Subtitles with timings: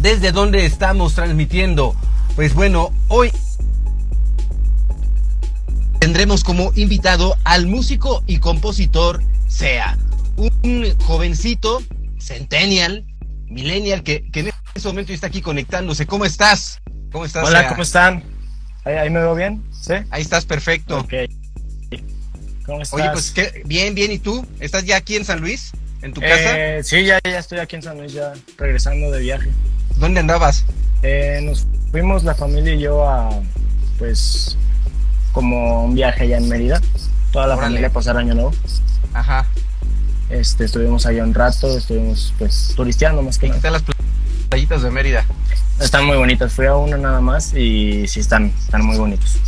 [0.00, 1.94] Desde donde estamos transmitiendo.
[2.34, 3.30] Pues bueno, hoy
[5.98, 9.98] tendremos como invitado al músico y compositor Sea,
[10.36, 11.82] un jovencito,
[12.18, 13.04] centennial,
[13.46, 16.06] millennial, que, en este momento está aquí conectándose.
[16.06, 16.80] ¿Cómo estás?
[17.12, 17.46] ¿Cómo estás?
[17.46, 18.24] Hola, ¿cómo están?
[18.84, 19.62] ¿Ahí, me veo bien?
[19.70, 19.94] ¿Sí?
[20.10, 21.06] Ahí estás perfecto.
[22.64, 22.98] ¿Cómo estás?
[22.98, 23.34] Oye, pues
[23.66, 24.12] bien, bien.
[24.12, 24.46] ¿Y tú?
[24.60, 25.72] ¿Estás ya aquí en San Luis?
[26.00, 26.78] ¿En tu casa?
[26.78, 29.50] Eh, sí, ya, ya estoy aquí en San Luis, ya regresando de viaje.
[30.00, 30.64] ¿Dónde andabas?
[31.02, 33.28] Eh, nos fuimos la familia y yo a,
[33.98, 34.56] pues,
[35.32, 36.80] como un viaje allá en Mérida.
[37.32, 38.52] Toda la familia a pasar año nuevo.
[39.12, 39.46] Ajá.
[40.30, 43.58] Este, estuvimos allá un rato, estuvimos pues turisteando más que nada.
[43.58, 43.82] ¿Qué tal las
[44.48, 45.24] playitas de Mérida?
[45.78, 49.38] Están muy bonitas, fui a una nada más y sí están, están muy bonitos.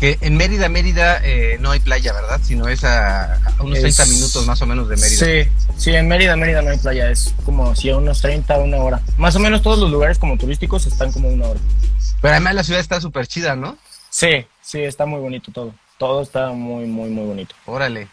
[0.00, 2.38] Que en Mérida, Mérida eh, no hay playa, ¿verdad?
[2.42, 5.16] Sino es a, unos 30 minutos más o menos de Mérida.
[5.16, 8.76] Sí, sí, en Mérida, Mérida no hay playa, es como si a unos 30, una
[8.76, 9.00] hora.
[9.16, 11.60] Más o menos todos los lugares como turísticos están como una hora.
[12.20, 13.78] Pero además la ciudad está súper chida, ¿no?
[14.10, 15.74] Sí, sí, está muy bonito todo.
[15.96, 17.54] Todo está muy, muy, muy bonito.
[17.64, 18.08] Órale.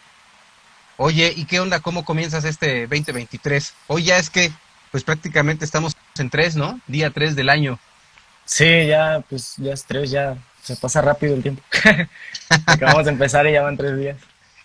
[0.96, 1.80] Oye, ¿y qué onda?
[1.80, 3.74] ¿Cómo comienzas este 2023?
[3.88, 4.50] Hoy ya es que,
[4.90, 6.80] pues prácticamente estamos en tres, ¿no?
[6.86, 7.78] Día tres del año.
[8.46, 11.62] Sí, ya, pues ya es tres, ya se pasa rápido el tiempo.
[12.66, 14.16] Acabamos de empezar y ya van tres días.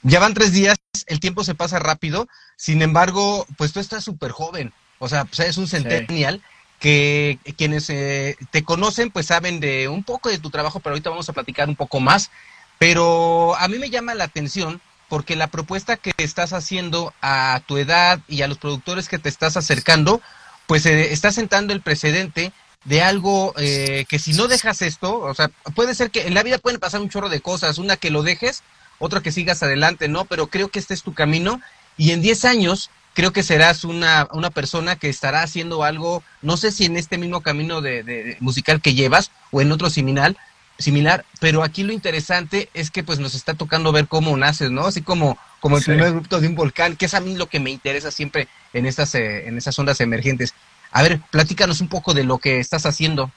[0.01, 0.77] Ya van tres días,
[1.07, 2.27] el tiempo se pasa rápido.
[2.55, 4.73] Sin embargo, pues tú estás súper joven.
[4.97, 6.41] O sea, pues eres un centennial
[6.79, 11.09] que quienes eh, te conocen pues saben de un poco de tu trabajo, pero ahorita
[11.09, 12.31] vamos a platicar un poco más.
[12.77, 17.77] Pero a mí me llama la atención porque la propuesta que estás haciendo a tu
[17.77, 20.21] edad y a los productores que te estás acercando,
[20.65, 22.53] pues eh, está sentando el precedente
[22.85, 26.43] de algo eh, que si no dejas esto, o sea, puede ser que en la
[26.43, 28.63] vida pueden pasar un chorro de cosas, una que lo dejes,
[28.99, 30.25] otra que sigas adelante, ¿no?
[30.25, 31.61] Pero creo que este es tu camino
[31.97, 36.57] y en 10 años creo que serás una, una persona que estará haciendo algo, no
[36.57, 40.37] sé si en este mismo camino de, musical que llevas o en otro similar,
[40.77, 44.85] similar, pero aquí lo interesante es que pues nos está tocando ver cómo naces, ¿no?
[44.85, 47.59] Así como, como el primer grupo de un volcán, que es a mí lo que
[47.59, 50.53] me interesa siempre en estas, eh, en esas ondas emergentes.
[50.91, 53.31] A ver, platícanos un poco de lo que estás haciendo.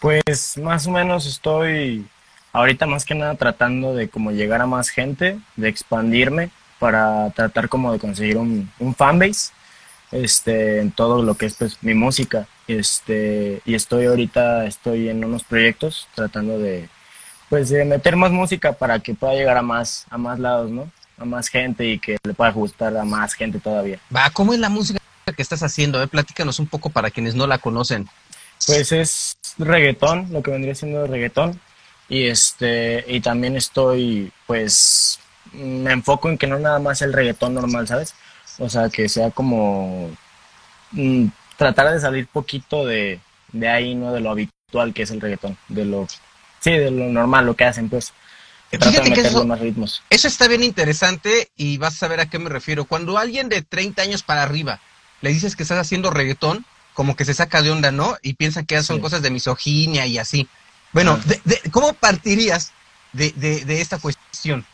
[0.00, 2.06] Pues más o menos estoy
[2.52, 7.68] ahorita más que nada tratando de como llegar a más gente, de expandirme para tratar
[7.68, 9.52] como de conseguir un, un fanbase
[10.12, 12.46] este, en todo lo que es pues, mi música.
[12.66, 16.88] Este, y estoy ahorita, estoy en unos proyectos tratando de,
[17.48, 20.90] pues, de meter más música para que pueda llegar a más, a más lados, ¿no?
[21.18, 23.98] A más gente y que le pueda gustar a más gente todavía.
[24.14, 25.00] Va, ¿cómo es la música
[25.32, 26.02] que estás haciendo?
[26.02, 26.08] Eh?
[26.08, 28.08] Platícanos un poco para quienes no la conocen.
[28.66, 31.60] Pues es reggaetón, lo que vendría siendo reggaetón.
[32.08, 35.20] Y este, y también estoy, pues,
[35.52, 38.14] me enfoco en que no nada más el reggaetón normal, ¿sabes?
[38.58, 40.10] O sea, que sea como
[40.92, 41.26] mm,
[41.56, 43.20] tratar de salir poquito de,
[43.52, 44.12] de ahí, ¿no?
[44.12, 46.06] De lo habitual que es el reggaetón, de lo,
[46.60, 48.12] sí, de lo normal, lo que hacen, pues.
[48.70, 50.02] Fíjate que eso, más ritmos.
[50.10, 52.84] eso está bien interesante y vas a saber a qué me refiero.
[52.84, 54.78] Cuando alguien de 30 años para arriba
[55.20, 58.16] le dices que estás haciendo reggaetón, como que se saca de onda, ¿no?
[58.22, 60.48] Y piensa que son cosas de misoginia y así.
[60.92, 61.54] Bueno, ah.
[61.70, 62.72] ¿cómo partirías
[63.12, 64.66] de, de esta cuestión?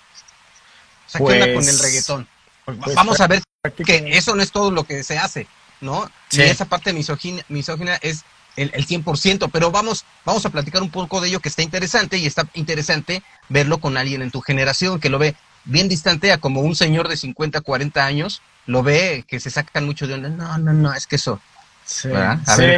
[1.18, 2.28] con el pues, reggaetón?
[2.64, 3.42] Pues, vamos a ver
[3.84, 5.46] que eso no es todo lo que se hace,
[5.80, 6.10] ¿no?
[6.30, 8.24] Y esa parte misógina, misógina es
[8.56, 12.18] el, el 100%, pero vamos, vamos a platicar un poco de ello que está interesante
[12.18, 16.38] y está interesante verlo con alguien en tu generación que lo ve bien distante a
[16.38, 20.28] como un señor de 50, 40 años, lo ve que se sacan mucho de onda.
[20.28, 21.40] No, no, no, es que eso.
[21.84, 22.08] Sí,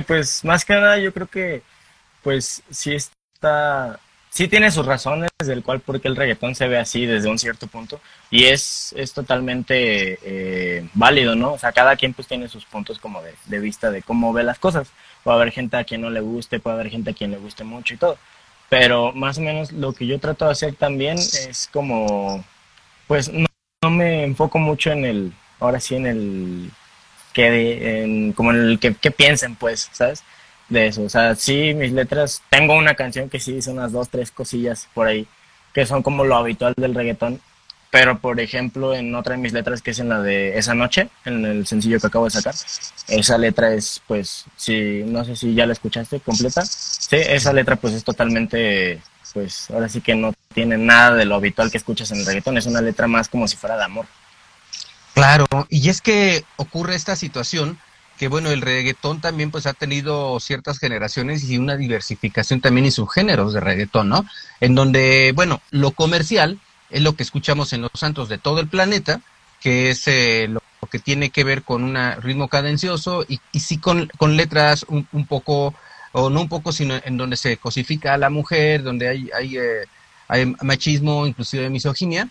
[0.06, 1.62] pues más que nada yo creo que
[2.22, 4.00] pues sí es está,
[4.30, 7.66] sí tiene sus razones del cual porque el reggaetón se ve así desde un cierto
[7.66, 8.00] punto
[8.30, 11.52] y es, es totalmente eh, válido, ¿no?
[11.52, 14.42] O sea, cada quien pues tiene sus puntos como de, de, vista de cómo ve
[14.42, 14.88] las cosas.
[15.22, 17.64] Puede haber gente a quien no le guste, puede haber gente a quien le guste
[17.64, 18.18] mucho y todo.
[18.68, 22.44] Pero más o menos lo que yo trato de hacer también es como,
[23.06, 23.46] pues no,
[23.82, 26.70] no me enfoco mucho en el, ahora sí en el
[27.32, 30.22] que, en, como en el que, que piensen pues, ¿sabes?
[30.68, 31.02] de eso.
[31.02, 34.88] O sea, sí, mis letras, tengo una canción que sí dice unas dos, tres cosillas
[34.94, 35.26] por ahí,
[35.72, 37.40] que son como lo habitual del reggaetón.
[37.90, 41.08] Pero, por ejemplo, en otra de mis letras, que es en la de Esa Noche,
[41.24, 42.54] en el sencillo que acabo de sacar,
[43.08, 46.62] esa letra es, pues, si, no sé si ya la escuchaste completa.
[46.66, 49.00] Sí, esa letra, pues, es totalmente,
[49.32, 52.58] pues, ahora sí que no tiene nada de lo habitual que escuchas en el reggaetón.
[52.58, 54.06] Es una letra más como si fuera de amor.
[55.16, 57.78] Claro, y es que ocurre esta situación
[58.18, 62.92] que bueno, el reggaetón también pues ha tenido ciertas generaciones y una diversificación también en
[62.92, 64.26] sus géneros de reggaetón, ¿no?
[64.60, 66.60] En donde, bueno, lo comercial
[66.90, 69.22] es lo que escuchamos en los santos de todo el planeta,
[69.62, 70.60] que es eh, lo,
[70.90, 75.08] que tiene que ver con un ritmo cadencioso y, y sí con, con letras un,
[75.12, 75.74] un, poco,
[76.12, 79.56] o no un poco, sino en donde se cosifica a la mujer, donde hay, hay,
[79.56, 79.86] eh,
[80.28, 82.28] hay machismo, inclusive misoginia,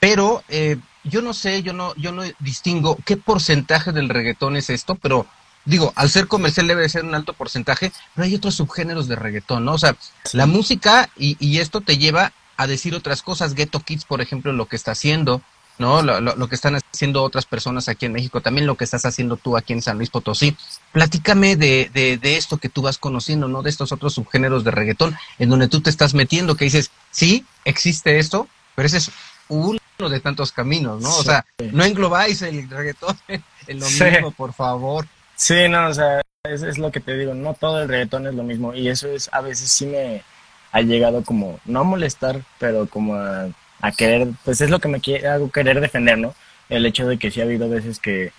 [0.00, 4.70] pero eh, yo no sé, yo no, yo no distingo qué porcentaje del reggaetón es
[4.70, 5.26] esto, pero
[5.64, 9.64] digo, al ser comercial debe ser un alto porcentaje, pero hay otros subgéneros de reggaetón,
[9.64, 9.74] ¿no?
[9.74, 9.96] O sea,
[10.32, 13.54] la música y, y, esto te lleva a decir otras cosas.
[13.54, 15.42] Ghetto Kids, por ejemplo, lo que está haciendo,
[15.78, 16.02] ¿no?
[16.02, 19.04] Lo, lo, lo, que están haciendo otras personas aquí en México, también lo que estás
[19.04, 20.56] haciendo tú aquí en San Luis Potosí.
[20.92, 23.62] Platícame de, de, de esto que tú vas conociendo, ¿no?
[23.62, 27.44] De estos otros subgéneros de reggaetón, en donde tú te estás metiendo, que dices, sí,
[27.64, 29.10] existe esto, pero ese es
[29.48, 31.08] un de tantos caminos, ¿no?
[31.16, 33.18] O sea, no englobáis el reggaetón
[33.66, 34.04] en lo sí.
[34.04, 35.06] mismo, por favor.
[35.34, 38.34] Sí, no, o sea, es, es, lo que te digo, no todo el reggaetón es
[38.34, 40.22] lo mismo y eso es, a veces sí me
[40.70, 43.48] ha llegado como, no a molestar, pero como a,
[43.80, 46.32] a querer, pues es lo que me quiere, hago querer defender, ¿no?
[46.68, 48.32] El hecho de que sí ha habido veces que,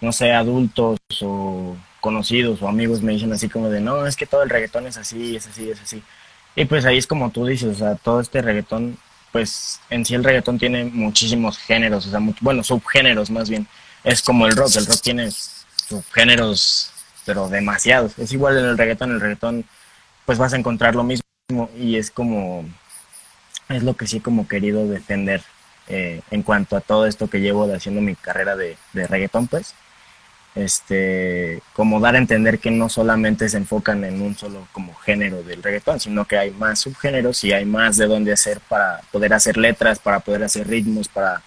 [0.00, 4.26] no sé, adultos o conocidos o amigos me dicen así como de, no, es que
[4.26, 6.02] todo el reggaetón es así, es así, es así.
[6.56, 8.98] Y pues ahí es como tú dices, o sea, todo este reggaetón
[9.36, 13.66] pues en sí el reggaetón tiene muchísimos géneros, o sea, mucho, bueno, subgéneros más bien.
[14.02, 16.90] Es como el rock, el rock tiene subgéneros,
[17.26, 18.18] pero demasiados.
[18.18, 19.66] Es igual en el reggaetón, el reggaetón
[20.24, 21.20] pues vas a encontrar lo mismo
[21.78, 22.64] y es como,
[23.68, 25.42] es lo que sí como querido defender
[25.86, 29.48] eh, en cuanto a todo esto que llevo de haciendo mi carrera de, de reggaetón,
[29.48, 29.74] pues
[30.56, 35.42] este, como dar a entender que no solamente se enfocan en un solo como género
[35.42, 39.34] del reggaetón, sino que hay más subgéneros y hay más de dónde hacer para poder
[39.34, 41.42] hacer letras, para poder hacer ritmos, para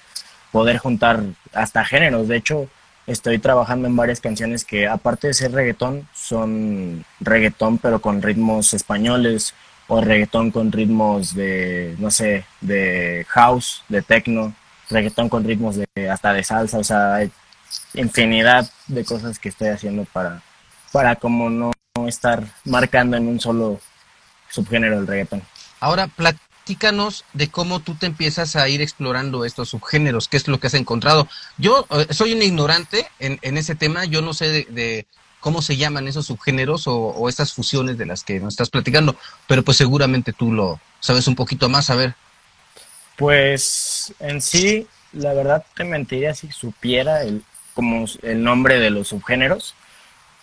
[0.51, 1.23] poder juntar
[1.53, 2.27] hasta géneros.
[2.27, 2.69] De hecho,
[3.07, 8.75] estoy trabajando en varias canciones que aparte de ser reggaetón, son reggaetón pero con ritmos
[8.75, 9.55] españoles
[9.87, 14.53] o reggaetón con ritmos de, no sé, de house, de techno,
[14.91, 17.31] reggaetón con ritmos de hasta de salsa, o sea, hay
[17.93, 20.41] infinidad de cosas que estoy haciendo para,
[20.91, 21.71] para como no
[22.07, 23.79] estar marcando en un solo
[24.49, 25.43] subgénero del reggaetón.
[25.79, 30.59] Ahora, platícanos de cómo tú te empiezas a ir explorando estos subgéneros, qué es lo
[30.59, 31.27] que has encontrado.
[31.57, 35.07] Yo eh, soy un ignorante en, en, ese tema, yo no sé de, de
[35.39, 39.15] cómo se llaman esos subgéneros o, o, estas fusiones de las que nos estás platicando,
[39.47, 42.15] pero pues seguramente tú lo sabes un poquito más, a ver.
[43.15, 47.43] Pues en sí, la verdad te mentiría si supiera el,
[47.79, 49.73] como el nombre de los subgéneros,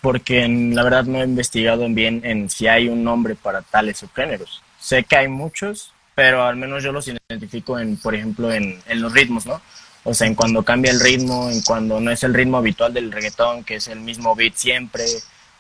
[0.00, 4.62] porque la verdad no he investigado bien en si hay un nombre para tales subgéneros.
[4.80, 9.02] Sé que hay muchos, pero al menos yo los identifico en, por ejemplo, en, en
[9.02, 9.60] los ritmos, ¿no?
[10.02, 13.12] O sea, en cuando cambia el ritmo, en cuando no es el ritmo habitual del
[13.12, 15.04] reggaetón, que es el mismo beat siempre,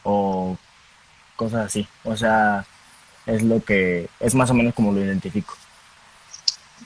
[0.02, 0.56] o
[1.36, 1.86] cosas así.
[2.04, 2.64] O sea,
[3.26, 5.54] es lo que, es más o menos como lo identifico.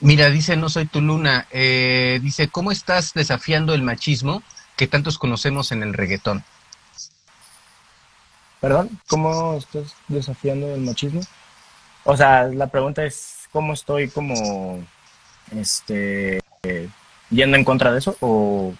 [0.01, 4.43] Mira, dice, no soy tu luna, eh, dice, ¿cómo estás desafiando el machismo
[4.81, 6.43] que tantos conocemos en el reggaetón?
[8.59, 8.99] ¿Perdón?
[9.07, 11.21] ¿Cómo estás desafiando el machismo?
[12.03, 14.83] O sea, la pregunta es, ¿cómo estoy como,
[15.55, 16.89] este, eh,
[17.29, 18.17] yendo en contra de eso?
[18.21, 18.73] O,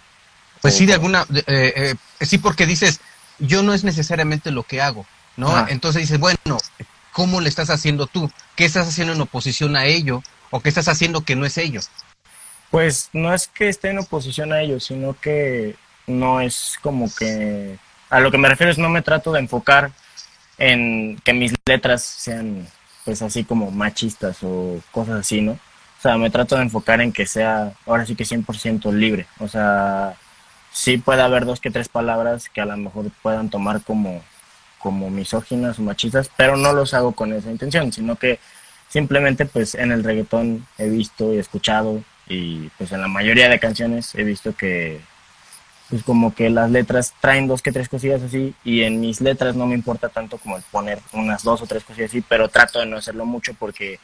[0.60, 3.00] pues o, sí, de alguna, eh, eh, sí, porque dices,
[3.38, 5.06] yo no es necesariamente lo que hago,
[5.36, 5.54] ¿no?
[5.54, 5.68] Ah.
[5.68, 6.58] Entonces dices, bueno,
[7.12, 8.28] ¿cómo le estás haciendo tú?
[8.56, 10.20] ¿Qué estás haciendo en oposición a ello?
[10.50, 11.80] ¿O qué estás haciendo que no es ello?
[12.72, 17.78] Pues no es que esté en oposición a ello, sino que no es como que...
[18.10, 19.92] A lo que me refiero es no me trato de enfocar
[20.58, 22.66] en que mis letras sean
[23.04, 25.52] pues así como machistas o cosas así, ¿no?
[25.52, 29.26] O sea, me trato de enfocar en que sea ahora sí que 100% libre.
[29.38, 30.14] O sea,
[30.72, 34.22] sí puede haber dos que tres palabras que a lo mejor puedan tomar como,
[34.78, 38.40] como misóginas o machistas, pero no los hago con esa intención, sino que
[38.88, 43.60] simplemente pues en el reggaetón he visto y escuchado y pues en la mayoría de
[43.60, 45.00] canciones he visto que
[45.90, 49.54] pues como que las letras traen dos que tres cosillas así y en mis letras
[49.54, 52.80] no me importa tanto como el poner unas dos o tres cosillas así, pero trato
[52.80, 53.98] de no hacerlo mucho porque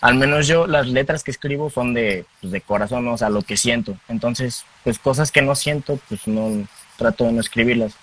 [0.00, 3.42] al menos yo las letras que escribo son de, pues, de corazón, o sea, lo
[3.42, 3.96] que siento.
[4.08, 7.94] Entonces, pues cosas que no siento, pues no trato de no escribirlas,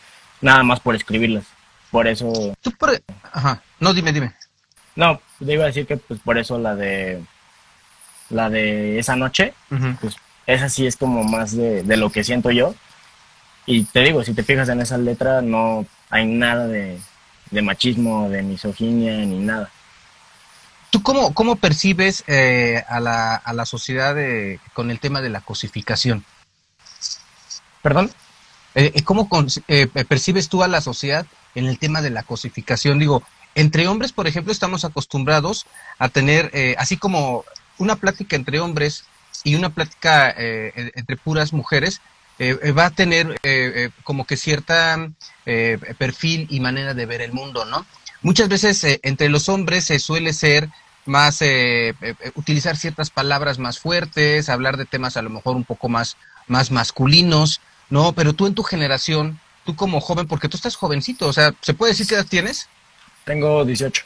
[0.41, 1.45] nada más por escribirlas.
[1.91, 2.55] Por eso...
[2.61, 2.99] Tú por...
[3.31, 4.33] Ajá, no, dime, dime.
[4.95, 7.21] No, te iba a decir que pues por eso la de
[8.29, 9.53] la de esa noche,
[9.99, 10.15] pues
[10.47, 12.73] esa sí es como más de, de, lo que siento yo.
[13.71, 16.99] Y te digo, si te fijas en esa letra, no hay nada de,
[17.51, 19.71] de machismo, de misoginia, ni nada.
[20.89, 24.17] ¿Tú cómo, cómo percibes eh, a, la, a la sociedad
[24.73, 26.25] con el tema de la cosificación?
[27.81, 28.11] ¿Perdón?
[28.75, 29.29] Eh, eh, ¿Cómo
[30.09, 31.25] percibes tú a la sociedad
[31.55, 32.99] en el tema de la cosificación?
[32.99, 33.23] Digo,
[33.55, 35.65] entre hombres, por ejemplo, estamos acostumbrados
[35.97, 37.45] a tener, así como
[37.77, 39.05] una plática entre hombres
[39.45, 42.01] y una plática entre puras mujeres,
[42.77, 43.39] va a tener
[44.03, 45.09] como que cierta
[45.97, 47.85] perfil y manera de ver el mundo, ¿no?
[48.21, 50.69] Muchas veces eh, entre los hombres se suele ser
[51.05, 55.63] más, eh, eh, utilizar ciertas palabras más fuertes, hablar de temas a lo mejor un
[55.63, 56.17] poco más,
[56.47, 58.13] más masculinos, ¿no?
[58.13, 61.73] Pero tú en tu generación, tú como joven, porque tú estás jovencito, o sea, ¿se
[61.73, 62.69] puede decir qué edad tienes?
[63.25, 64.03] Tengo 18.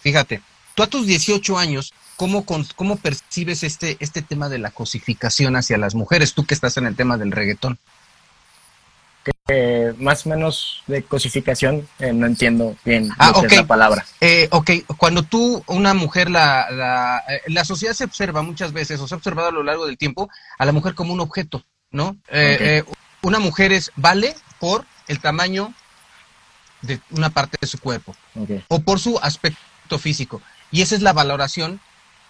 [0.00, 0.40] Fíjate,
[0.74, 2.44] tú a tus 18 años, ¿cómo,
[2.74, 6.86] cómo percibes este, este tema de la cosificación hacia las mujeres, tú que estás en
[6.86, 7.78] el tema del reggaetón?
[9.46, 14.04] que más o menos de cosificación, eh, no entiendo bien ah, la palabra.
[14.20, 19.00] Eh, ok, cuando tú, una mujer, la, la, eh, la, sociedad se observa muchas veces,
[19.00, 21.62] o se ha observado a lo largo del tiempo, a la mujer como un objeto,
[21.90, 22.16] ¿no?
[22.30, 22.84] Eh,
[23.22, 25.74] una mujer es, vale por el tamaño
[26.82, 28.16] de una parte de su cuerpo,
[28.68, 30.40] o por su aspecto físico.
[30.70, 31.80] Y esa es la valoración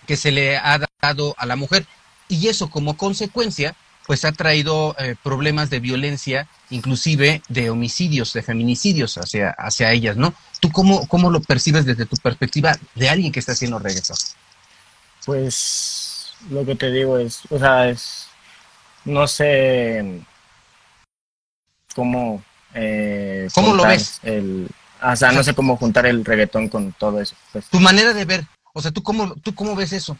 [0.08, 1.86] que se le ha dado a la mujer.
[2.28, 8.42] Y eso como consecuencia pues ha traído eh, problemas de violencia, inclusive de homicidios, de
[8.42, 10.32] feminicidios hacia, hacia ellas, ¿no?
[10.60, 14.16] ¿Tú cómo, cómo lo percibes desde tu perspectiva de alguien que está haciendo reggaetón?
[15.26, 18.28] Pues lo que te digo es, o sea, es,
[19.04, 20.22] no sé
[21.94, 22.42] cómo...
[22.72, 24.20] Eh, ¿Cómo lo ves?
[24.22, 24.70] El,
[25.02, 27.36] o sea, no sé cómo juntar el reggaetón con todo eso.
[27.52, 27.66] Pues.
[27.66, 28.46] Tu manera de ver,
[28.78, 30.16] o sea, ¿tú cómo, tú cómo ves eso?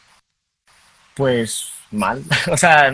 [1.15, 2.25] Pues mal.
[2.51, 2.93] o, sea,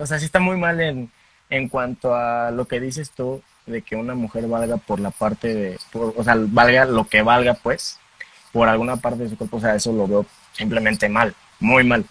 [0.00, 1.12] o sea, sí está muy mal en,
[1.50, 5.54] en cuanto a lo que dices tú, de que una mujer valga por la parte
[5.54, 7.98] de, o sea, valga lo que valga, pues,
[8.52, 9.58] por alguna parte de su cuerpo.
[9.58, 12.06] O sea, eso lo veo simplemente mal, muy mal.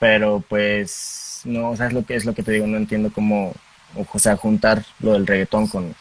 [0.00, 3.12] Pero pues, no, o sea, es lo que, es lo que te digo, no entiendo
[3.12, 3.54] cómo,
[3.94, 5.94] o sea, juntar lo del reggaetón con,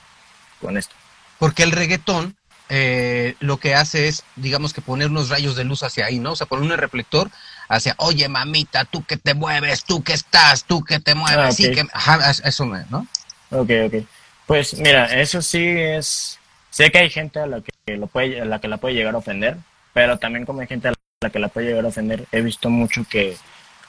[0.59, 0.95] con esto.
[1.37, 2.35] Porque el reggaetón
[2.69, 6.33] eh, lo que hace es, digamos que poner unos rayos de luz hacia ahí, ¿no?
[6.33, 7.29] O sea, poner un reflector
[7.69, 11.51] hacia, oye, mamita, tú que te mueves, tú que estás, tú que te mueves, ah,
[11.51, 11.85] sí que...
[11.93, 13.07] Ajá, eso, ¿no?
[13.51, 14.05] Ok, ok.
[14.45, 16.39] Pues mira, eso sí es...
[16.69, 19.15] Sé que hay gente a la que, lo puede, a la que la puede llegar
[19.15, 19.57] a ofender,
[19.93, 22.69] pero también como hay gente a la que la puede llegar a ofender, he visto
[22.69, 23.37] mucho que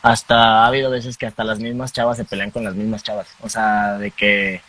[0.02, 3.28] hasta ha habido veces que hasta las mismas chavas se pelean con las mismas chavas.
[3.40, 4.62] O sea, de que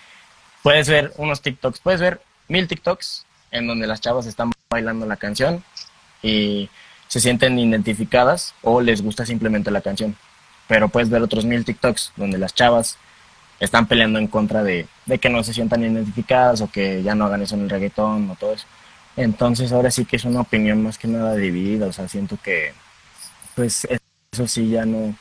[0.64, 5.18] puedes ver unos TikToks, puedes ver mil TikToks en donde las chavas están bailando la
[5.18, 5.64] canción
[6.22, 6.70] y
[7.08, 10.16] se sienten identificadas o les gusta simplemente la canción.
[10.68, 12.98] Pero puedes ver otros mil TikToks donde las chavas
[13.60, 14.88] están peleando en contra de,
[15.20, 18.36] que no se sientan identificadas o que ya no hagan eso en el reggaetón o
[18.36, 18.66] todo eso.
[19.18, 22.74] Entonces ahora sí que es una opinión más que nada dividida, o sea, siento que
[23.56, 23.88] pues
[24.32, 25.16] eso sí ya no,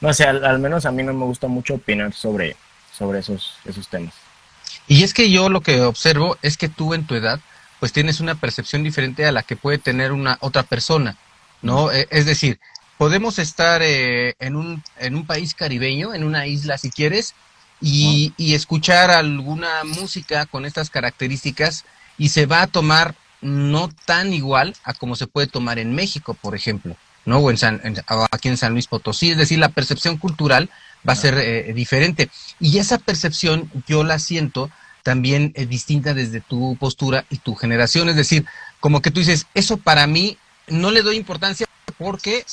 [0.00, 2.56] no sé, al, menos a mí no me gusta mucho opinar sobre,
[2.92, 4.14] sobre esos, esos temas.
[4.88, 7.40] Y es que yo lo que observo es que tú en tu edad
[7.80, 11.16] pues tienes una percepción diferente a la que puede tener una otra persona,
[11.62, 11.92] ¿no?
[11.92, 12.58] Eh, es decir,
[12.98, 17.34] podemos estar eh, en, un, en un país caribeño, en una isla si quieres,
[17.80, 21.84] y, y, escuchar alguna música con estas características
[22.16, 26.32] y se va a tomar no tan igual a como se puede tomar en México,
[26.32, 27.38] por ejemplo, ¿no?
[27.38, 27.82] O en San,
[28.30, 30.70] aquí en San Luis Potosí, es decir, la percepción cultural
[31.06, 32.30] va a ser eh, diferente.
[32.60, 34.70] Y esa percepción yo la siento
[35.06, 38.08] también es distinta desde tu postura y tu generación.
[38.08, 38.44] Es decir,
[38.80, 40.36] como que tú dices, eso para mí
[40.66, 42.44] no le doy importancia porque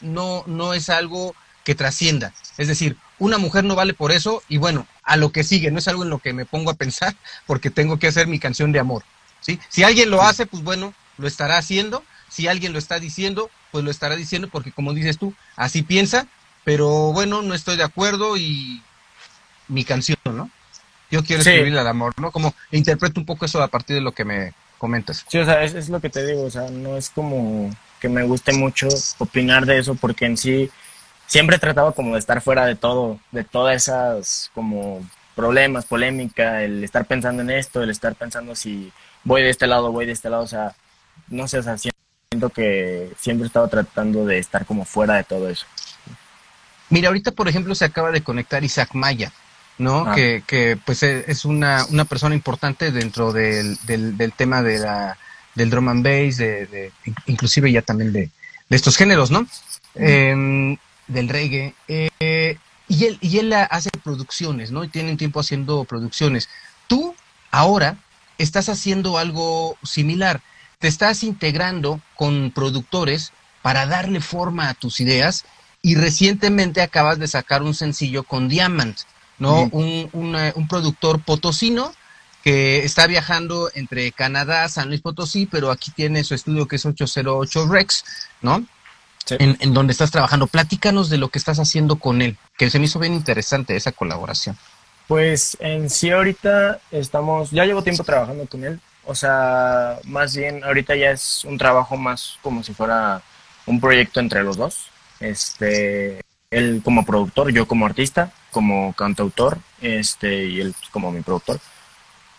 [0.00, 2.34] no, no es algo que trascienda.
[2.58, 5.78] Es decir, una mujer no vale por eso y bueno, a lo que sigue, no
[5.78, 7.14] es algo en lo que me pongo a pensar
[7.46, 9.04] porque tengo que hacer mi canción de amor.
[9.40, 9.60] ¿sí?
[9.68, 12.02] Si alguien lo hace, pues bueno, lo estará haciendo.
[12.28, 16.26] Si alguien lo está diciendo, pues lo estará diciendo porque como dices tú, así piensa,
[16.64, 18.82] pero bueno, no estoy de acuerdo y
[19.68, 20.50] mi canción, ¿no?
[21.12, 22.32] Yo quiero escribirle al amor, ¿no?
[22.32, 25.24] Como interpreto un poco eso a partir de lo que me comentas.
[25.28, 28.08] Sí, o sea, es, es lo que te digo, o sea, no es como que
[28.08, 28.88] me guste mucho
[29.18, 30.70] opinar de eso porque en sí
[31.26, 36.62] siempre he tratado como de estar fuera de todo, de todas esas como problemas, polémica,
[36.62, 38.90] el estar pensando en esto, el estar pensando si
[39.22, 40.74] voy de este lado, voy de este lado, o sea,
[41.28, 45.24] no sé, o sea, siento que siempre he estado tratando de estar como fuera de
[45.24, 45.66] todo eso.
[46.88, 49.30] Mira, ahorita por ejemplo se acaba de conectar Isaac Maya,
[49.78, 50.06] ¿no?
[50.06, 50.14] Ah.
[50.14, 54.78] Que, que pues e- es una, una persona importante dentro del, del, del tema de
[54.78, 55.18] la,
[55.54, 56.92] del drum and bass, de, de-
[57.26, 58.30] inclusive ya también de,
[58.68, 59.46] de estos géneros, ¿no?
[59.94, 60.76] Em,
[61.08, 61.74] del reggae.
[61.88, 62.56] eh,
[62.88, 64.84] y él, y él hace producciones, ¿no?
[64.84, 66.48] Y tienen tiempo haciendo producciones.
[66.88, 67.14] Tú
[67.50, 67.96] ahora
[68.38, 70.40] estás haciendo algo similar.
[70.78, 75.44] Te estás integrando con productores para darle forma a tus ideas
[75.80, 78.98] y recientemente acabas de sacar un sencillo con Diamant,
[79.42, 79.68] ¿no?
[79.72, 81.92] Un, una- un productor potosino
[82.42, 86.86] que está viajando entre Canadá, San Luis Potosí, pero aquí tiene su estudio que es
[86.86, 88.04] 808 Rex,
[88.40, 88.64] ¿no?
[89.24, 89.36] Sí.
[89.38, 90.48] En, en donde estás trabajando.
[90.48, 93.92] Platícanos de lo que estás haciendo con él, que se me hizo bien interesante esa
[93.92, 94.56] colaboración.
[95.06, 100.64] Pues en sí ahorita estamos, ya llevo tiempo trabajando con él, o sea, más bien
[100.64, 103.20] ahorita ya es un trabajo más como si fuera
[103.66, 104.86] un proyecto entre los dos.
[105.20, 106.20] Este,
[106.52, 111.58] él como productor, yo como artista, como cantautor, este, y él como mi productor.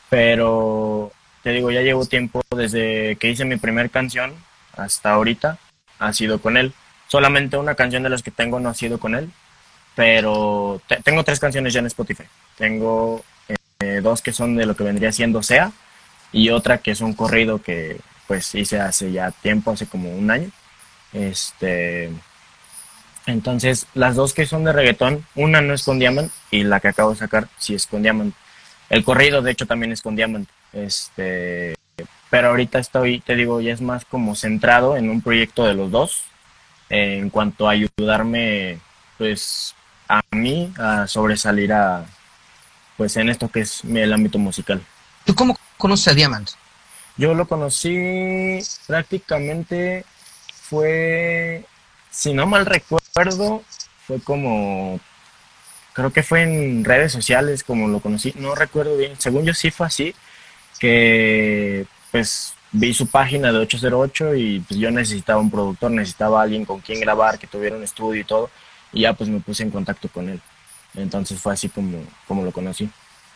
[0.10, 4.34] Pero te digo, ya llevo tiempo desde que hice mi primer canción
[4.77, 5.58] hasta ahorita,
[6.00, 6.74] ha sido con él.
[7.08, 9.32] Solamente una canción de las que tengo no ha sido con él,
[9.96, 12.24] pero te- tengo tres canciones ya en Spotify.
[12.58, 13.24] Tengo
[13.79, 15.72] eh, dos que son de lo que vendría siendo Sea
[16.32, 20.32] y otra que es un corrido que pues hice hace ya tiempo, hace como un
[20.32, 20.50] año.
[21.12, 22.12] Este,
[23.25, 26.89] entonces, las dos que son de reggaetón, una no es con Diamond y la que
[26.89, 28.33] acabo de sacar sí es con Diamond.
[28.89, 30.47] El corrido, de hecho, también es con Diamond.
[30.73, 31.75] Este,
[32.29, 35.91] pero ahorita estoy, te digo, ya es más como centrado en un proyecto de los
[35.91, 36.23] dos
[36.89, 38.79] eh, en cuanto a ayudarme,
[39.17, 39.73] pues,
[40.09, 42.05] a mí a sobresalir a,
[42.97, 44.81] pues, en esto que es mi- el ámbito musical.
[45.25, 46.49] ¿Tú cómo conoces a Diamant?
[47.17, 50.03] Yo lo conocí prácticamente,
[50.53, 51.65] fue,
[52.13, 53.63] si no mal recuerdo,
[54.06, 54.99] fue como,
[55.93, 59.71] creo que fue en redes sociales como lo conocí, no recuerdo bien, según yo sí
[59.71, 60.15] fue así,
[60.80, 66.65] que pues vi su página de 808 y pues yo necesitaba un productor, necesitaba alguien
[66.65, 68.52] con quien grabar, que tuviera un estudio y todo,
[68.91, 70.39] y ya pues me puse en contacto con él.
[70.93, 72.88] Entonces fue así como, como lo conocí.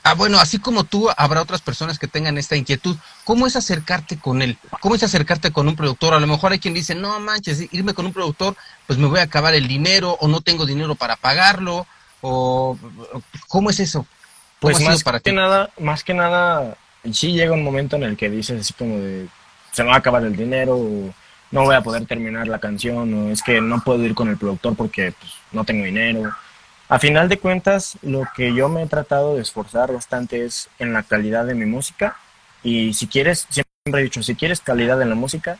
[0.07, 2.95] Ah, bueno, así como tú, habrá otras personas que tengan esta inquietud.
[3.25, 4.57] ¿Cómo es acercarte con él?
[4.79, 6.13] ¿Cómo es acercarte con un productor?
[6.13, 9.19] A lo mejor hay quien dice, no manches, irme con un productor, pues me voy
[9.19, 11.85] a acabar el dinero o no tengo dinero para pagarlo.
[12.21, 12.77] O,
[13.49, 13.99] ¿Cómo es eso?
[13.99, 14.07] ¿Cómo
[14.61, 15.35] Pues más para que ti?
[15.35, 16.77] nada, más que nada,
[17.11, 19.27] sí llega un momento en el que dices así como de,
[19.73, 21.13] se me va a acabar el dinero, o
[21.51, 24.37] no voy a poder terminar la canción, o es que no puedo ir con el
[24.37, 26.31] productor porque pues, no tengo dinero.
[26.89, 30.93] A final de cuentas, lo que yo me he tratado de esforzar bastante es en
[30.93, 32.15] la calidad de mi música.
[32.63, 35.57] Y si quieres, siempre he dicho, si quieres calidad en la música,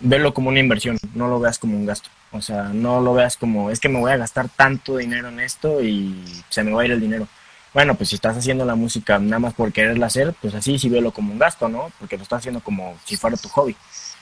[0.00, 2.10] velo como una inversión, no lo veas como un gasto.
[2.30, 5.40] O sea, no lo veas como, es que me voy a gastar tanto dinero en
[5.40, 7.26] esto y se me va a ir el dinero.
[7.72, 10.90] Bueno, pues si estás haciendo la música nada más por quererla hacer, pues así sí
[10.90, 11.90] velo como un gasto, ¿no?
[11.98, 13.76] Porque lo estás haciendo como si fuera tu hobby.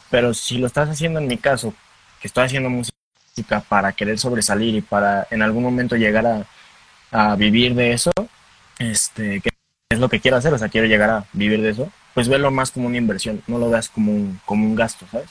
[0.09, 1.75] Pero si lo estás haciendo en mi caso,
[2.21, 3.02] que estoy haciendo música
[3.69, 6.47] para querer sobresalir y para en algún momento llegar a,
[7.13, 8.11] a vivir de eso,
[8.79, 9.51] este, que
[9.91, 12.51] es lo que quiero hacer, o sea, quiero llegar a vivir de eso, pues velo
[12.51, 15.29] más como una inversión, no lo veas como un, como un gasto, ¿sabes?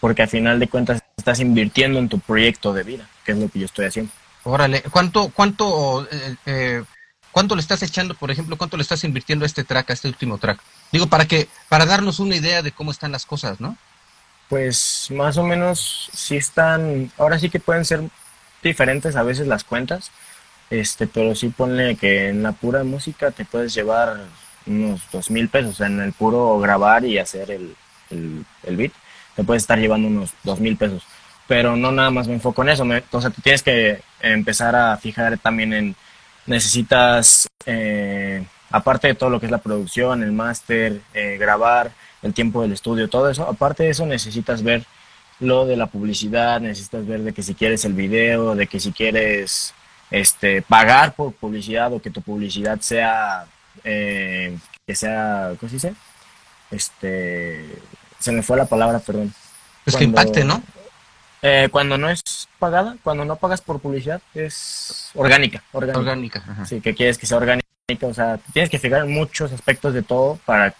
[0.00, 3.48] Porque al final de cuentas estás invirtiendo en tu proyecto de vida, que es lo
[3.48, 4.12] que yo estoy haciendo.
[4.44, 6.84] Órale, ¿cuánto, cuánto, eh, eh,
[7.32, 10.08] cuánto le estás echando, por ejemplo, cuánto le estás invirtiendo a este track, a este
[10.08, 10.60] último track?
[10.92, 13.76] Digo, para que, para darnos una idea de cómo están las cosas, ¿no?
[14.48, 18.02] Pues más o menos sí están, ahora sí que pueden ser
[18.62, 20.10] diferentes a veces las cuentas,
[20.70, 24.18] este, pero sí ponle que en la pura música te puedes llevar
[24.66, 27.74] unos dos mil pesos, en el puro grabar y hacer el,
[28.10, 28.92] el, beat,
[29.34, 31.04] te puedes estar llevando unos dos mil pesos.
[31.48, 35.38] Pero no nada más me enfoco en eso, me, o tienes que empezar a fijar
[35.38, 35.96] también en,
[36.46, 41.92] necesitas, eh, aparte de todo lo que es la producción, el máster, eh, grabar,
[42.26, 44.84] el tiempo del estudio, todo eso, aparte de eso necesitas ver
[45.40, 48.92] lo de la publicidad, necesitas ver de que si quieres el video, de que si
[48.92, 49.74] quieres
[50.10, 53.46] este pagar por publicidad o que tu publicidad sea
[53.84, 55.94] eh, que sea ¿cómo se dice?
[56.70, 57.66] este
[58.18, 59.32] se me fue la palabra perdón
[59.84, 60.62] Pues que impacte, ¿no?
[61.42, 62.22] eh, cuando no es
[62.58, 66.44] pagada cuando no pagas por publicidad es orgánica orgánica, Orgánica.
[66.48, 66.64] ajá.
[66.66, 67.66] sí que quieres que sea orgánica
[68.02, 70.74] o sea tienes que fijar en muchos aspectos de todo para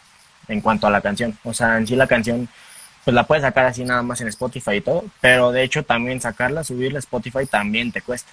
[0.49, 1.39] en cuanto a la canción.
[1.45, 2.49] O sea, en sí la canción
[3.05, 6.21] pues la puedes sacar así nada más en Spotify y todo, pero de hecho también
[6.21, 8.33] sacarla, subirla a Spotify también te cuesta.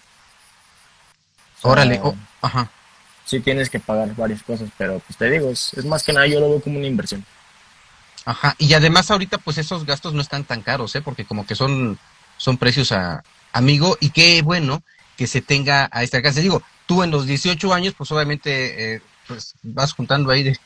[1.61, 2.71] Órale, oh, ajá.
[3.23, 6.25] Sí tienes que pagar varias cosas, pero pues te digo, es, es más que nada
[6.25, 7.23] yo lo veo como una inversión.
[8.25, 11.01] Ajá, y además ahorita pues esos gastos no están tan caros, ¿eh?
[11.01, 11.99] Porque como que son,
[12.37, 14.81] son precios a amigo y qué bueno
[15.17, 16.41] que se tenga a este alcance.
[16.41, 20.57] Digo, tú en los 18 años pues obviamente eh, pues vas juntando ahí de,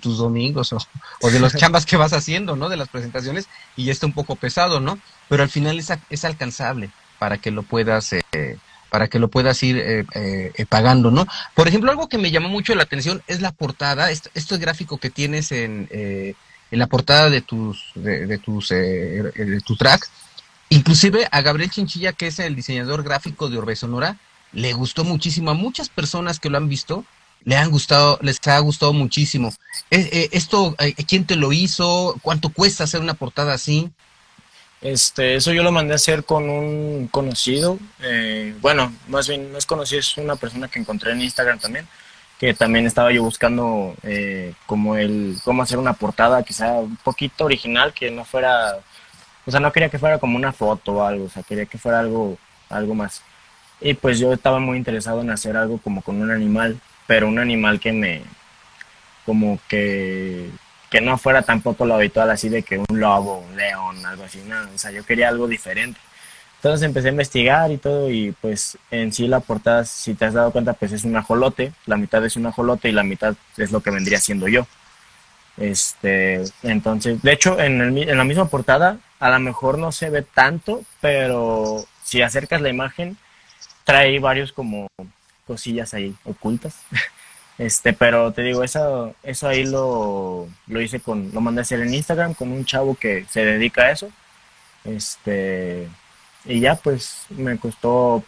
[0.00, 2.68] tus domingos o, de los chambas que vas haciendo, ¿no?
[2.68, 4.98] De las presentaciones y ya está un poco pesado, ¿no?
[5.28, 8.12] Pero al final es, es alcanzable para que lo puedas...
[8.12, 8.58] Eh,
[8.90, 11.24] para que lo puedas ir eh, eh, pagando, ¿no?
[11.54, 14.98] Por ejemplo, algo que me llamó mucho la atención es la portada, este, este gráfico
[14.98, 15.88] que tienes en,
[16.70, 20.08] en la portada de tus, de, tus, eh, de tu track.
[20.68, 24.16] Inclusive a Gabriel Chinchilla, que es el diseñador gráfico de Orbe Sonora,
[24.52, 25.50] le gustó muchísimo.
[25.50, 27.04] A muchas personas que lo han visto,
[27.44, 29.52] le han gustado, les ha gustado muchísimo.
[29.90, 30.76] Eh, eh, esto,
[31.06, 32.16] ¿quién te lo hizo?
[32.22, 33.90] ¿Cuánto cuesta hacer una portada así?
[34.80, 37.78] Este, eso yo lo mandé a hacer con un conocido.
[38.60, 41.86] bueno, más bien no es conocido, es una persona que encontré en Instagram también
[42.40, 47.44] que también estaba yo buscando eh, como el cómo hacer una portada sea un poquito
[47.44, 48.78] original, que no fuera,
[49.44, 51.76] o sea, no quería que fuera como una foto o algo, o sea, quería que
[51.76, 52.38] fuera algo,
[52.70, 53.22] algo más.
[53.82, 57.40] Y pues yo estaba muy interesado en hacer algo como con un animal, pero un
[57.40, 58.22] animal que me,
[59.26, 60.48] como que,
[60.88, 64.40] que no fuera tampoco lo habitual así de que un lobo, un león, algo así,
[64.46, 65.98] no, o sea, yo quería algo diferente.
[66.58, 70.34] Entonces empecé a investigar y todo y pues en sí la portada, si te has
[70.34, 73.72] dado cuenta, pues es un ajolote, la mitad es un ajolote y la mitad es
[73.72, 74.68] lo que vendría siendo yo.
[75.56, 80.10] Este, entonces, de hecho, en, el, en la misma portada, a lo mejor no se
[80.10, 83.16] ve tanto, pero si acercas la imagen,
[83.82, 84.86] trae varios como
[85.50, 86.76] cosillas ahí ocultas.
[87.58, 91.80] Este, pero te digo, eso, eso ahí lo, lo hice con, lo mandé a hacer
[91.80, 94.08] en Instagram con un chavo que se dedica a eso.
[94.82, 95.86] Este,
[96.46, 98.24] y ya pues me costó,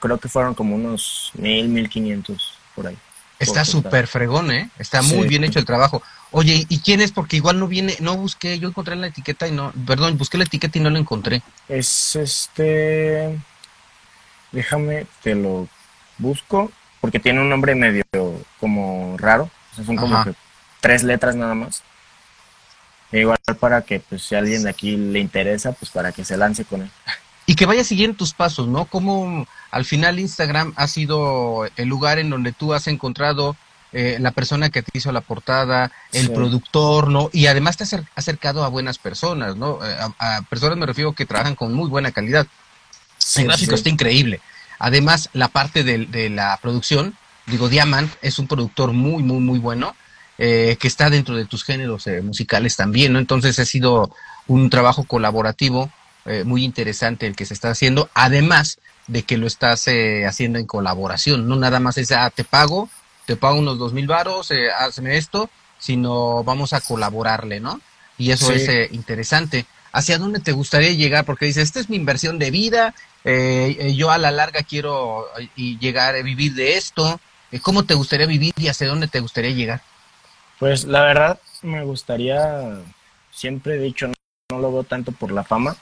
[0.00, 2.98] creo que fueron como unos mil, mil quinientos por ahí.
[3.38, 4.68] Está súper fregón, ¿eh?
[4.78, 6.02] Está muy bien hecho el trabajo.
[6.30, 7.10] Oye, ¿y quién es?
[7.10, 10.44] Porque igual no viene, no busqué, yo encontré la etiqueta y no, perdón, busqué la
[10.44, 11.40] etiqueta y no la encontré.
[11.70, 13.38] Es este,
[14.52, 15.68] déjame, te lo
[16.18, 16.70] busco,
[17.00, 18.04] porque tiene un nombre medio
[18.60, 20.24] como raro, o sea, son como
[20.80, 21.82] tres letras nada más.
[23.12, 26.36] Igual para que, pues, si a alguien de aquí le interesa, pues para que se
[26.36, 26.90] lance con él.
[27.44, 28.86] Y que vaya siguiendo tus pasos, ¿no?
[28.86, 33.56] Como al final Instagram ha sido el lugar en donde tú has encontrado
[33.92, 37.28] eh, la persona que te hizo la portada, el productor, ¿no?
[37.32, 39.84] Y además te has acercado a buenas personas, ¿no?
[39.84, 42.46] Eh, a, personas me refiero que trabajan con muy buena calidad.
[43.36, 44.40] el gráfico está increíble.
[44.82, 47.16] Además, la parte de, de la producción,
[47.46, 49.94] digo, Diamant es un productor muy, muy, muy bueno
[50.38, 53.20] eh, que está dentro de tus géneros eh, musicales también, ¿no?
[53.20, 54.12] Entonces ha sido
[54.48, 55.88] un trabajo colaborativo
[56.24, 59.86] eh, muy interesante el que se está haciendo, además de que lo estás
[60.26, 62.90] haciendo en colaboración, no nada más es, ah, te pago,
[63.24, 67.80] te pago unos dos mil varos, hazme esto, sino vamos a colaborarle, ¿no?
[68.18, 69.64] Y eso es interesante.
[69.92, 71.24] ¿Hacia dónde te gustaría llegar?
[71.24, 75.26] Porque dices, esta es mi inversión de vida, yo a la larga quiero
[75.56, 77.20] llegar a vivir de esto.
[77.60, 79.82] ¿Cómo te gustaría vivir y hacia dónde te gustaría llegar?
[80.58, 82.78] Pues la verdad me gustaría,
[83.30, 84.08] siempre he dicho,
[84.50, 85.76] no, lo veo tanto por la fama,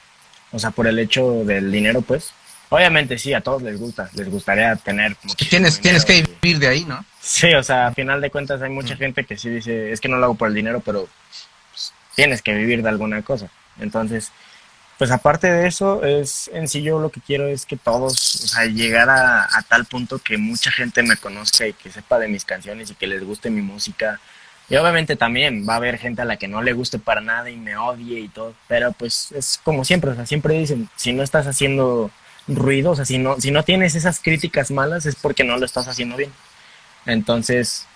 [0.53, 2.33] o sea, por el hecho del dinero, pues.
[2.71, 5.17] Obviamente sí, a todos les gusta, les gustaría tener...
[5.49, 7.05] Tienes, tienes que vivir de ahí, ¿no?
[7.21, 8.99] Sí, o sea, a final de cuentas hay mucha mm.
[8.99, 11.09] gente que sí dice, es que no lo hago por el dinero, pero
[11.73, 13.51] pues, tienes que vivir de alguna cosa.
[13.81, 14.33] Entonces,
[14.99, 18.49] pues aparte de eso, es en sí yo lo que quiero es que todos, o
[18.49, 22.29] sea, llegar a, a tal punto que mucha gente me conozca y que sepa de
[22.29, 24.21] mis canciones y que les guste mi música,
[24.71, 27.51] y obviamente también va a haber gente a la que no le guste para nada
[27.51, 31.13] y me odie y todo, pero pues es como siempre, o sea, siempre dicen, si
[31.13, 32.13] no estás haciendo
[32.47, 35.67] ruido, o sea, si no, si no tienes esas críticas malas es porque no lo
[35.67, 36.33] estás haciendo bien.
[37.05, 37.87] Entonces,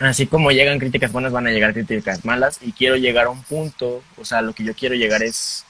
[0.00, 3.42] así como llegan críticas buenas, van a llegar críticas malas y quiero llegar a un
[3.42, 5.64] punto, o sea, lo que yo quiero llegar es,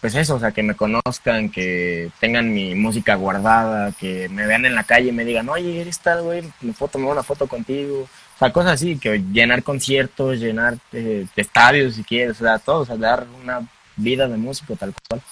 [0.00, 4.64] pues eso, o sea, que me conozcan, que tengan mi música guardada, que me vean
[4.66, 7.46] en la calle y me digan, oye, eres tal, güey, me puedo tomar una foto
[7.46, 12.58] contigo, o sea, cosas así, que llenar conciertos, llenar eh, estadios si quieres, o sea,
[12.58, 15.22] todo, o sea, dar una vida de músico tal cual.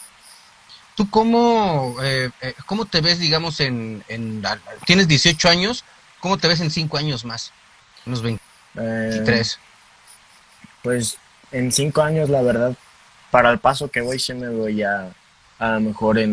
[0.96, 4.02] ¿Tú cómo, eh, eh, cómo te ves, digamos, en,
[4.86, 5.84] Tienes 18 años,
[6.20, 7.52] ¿cómo te ves en 5 años más?
[8.06, 9.58] Unos 23.
[10.82, 11.18] pues
[11.52, 12.74] en 5 años, la verdad,
[13.30, 15.10] para el paso que voy, sí me voy ya
[15.58, 16.32] a lo mejor en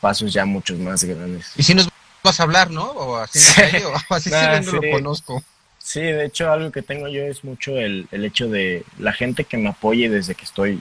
[0.00, 1.52] pasos ya muchos más grandes.
[1.56, 1.88] ¿Y si nos
[2.22, 2.84] vas a hablar, no?
[2.84, 3.38] O así,
[3.84, 5.42] o así sí, lo conozco.
[5.78, 9.44] Sí, de hecho algo que tengo yo es mucho el, el hecho de la gente
[9.44, 10.80] que me apoye desde que estoy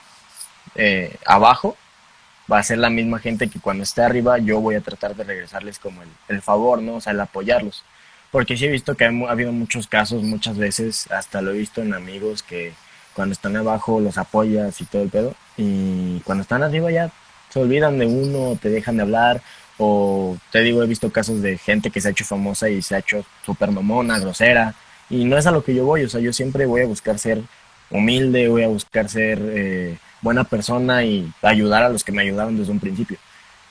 [0.76, 1.78] eh, abajo,
[2.52, 5.24] va a ser la misma gente que cuando esté arriba yo voy a tratar de
[5.24, 6.96] regresarles como el, el favor, ¿no?
[6.96, 7.84] O sea, el apoyarlos.
[8.36, 11.82] Porque sí he visto que ha habido muchos casos, muchas veces, hasta lo he visto
[11.82, 12.74] en amigos que
[13.14, 17.10] cuando están abajo los apoyas y todo el pedo, y cuando están arriba ya
[17.48, 19.42] se olvidan de uno, te dejan de hablar,
[19.78, 22.96] o te digo, he visto casos de gente que se ha hecho famosa y se
[22.96, 24.76] ha hecho súper mamona, grosera,
[25.10, 27.18] y no es a lo que yo voy, o sea, yo siempre voy a buscar
[27.18, 27.42] ser
[27.90, 32.58] humilde, voy a buscar ser eh, buena persona y ayudar a los que me ayudaron
[32.58, 33.18] desde un principio.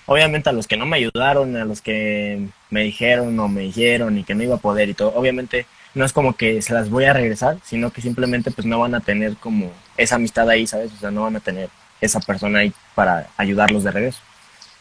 [0.07, 4.19] Obviamente a los que no me ayudaron, a los que me dijeron o me dijeron
[4.19, 6.91] y que no iba a poder y todo, obviamente no es como que se las
[6.91, 10.67] voy a regresar, sino que simplemente pues no van a tener como esa amistad ahí,
[10.67, 10.93] ¿sabes?
[10.93, 14.19] O sea, no van a tener esa persona ahí para ayudarlos de regreso.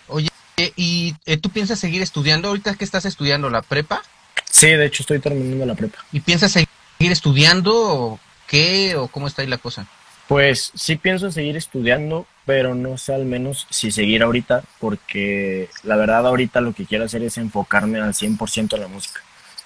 [0.07, 0.29] Oye,
[0.75, 4.01] ¿y eh, tú piensas seguir estudiando ahorita que estás estudiando la prepa?
[4.49, 5.99] Sí, de hecho estoy terminando la prepa.
[6.11, 6.67] ¿Y piensas seguir
[6.99, 9.87] estudiando o qué o cómo está ahí la cosa?
[10.27, 15.95] Pues sí pienso seguir estudiando, pero no sé al menos si seguir ahorita, porque la
[15.95, 19.21] verdad ahorita lo que quiero hacer es enfocarme al 100% en la música.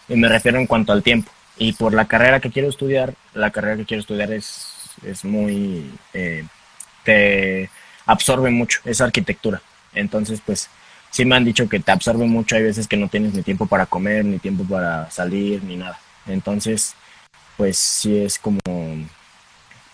[0.10, 1.32] Y me refiero en cuanto al tiempo.
[1.58, 5.91] Y por la carrera que quiero estudiar, la carrera que quiero estudiar es, es muy...
[6.13, 6.46] Eh,
[7.04, 7.70] te
[8.06, 9.62] absorbe mucho, es arquitectura.
[9.93, 10.70] Entonces, pues
[11.10, 13.65] sí me han dicho que te absorbe mucho, hay veces que no tienes ni tiempo
[13.65, 16.00] para comer, ni tiempo para salir, ni nada.
[16.28, 16.96] Entonces,
[17.56, 18.60] pues sí es como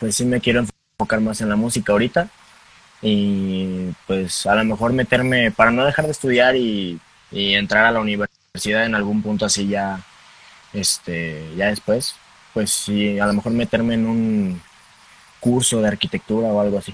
[0.03, 2.27] pues sí me quiero enfocar más en la música ahorita
[3.01, 6.99] y pues a lo mejor meterme para no dejar de estudiar y,
[7.31, 10.01] entrar a la universidad en algún punto así ya
[10.73, 12.15] este ya después
[12.53, 14.61] pues sí a lo mejor meterme en un
[15.39, 16.93] curso de arquitectura o algo así.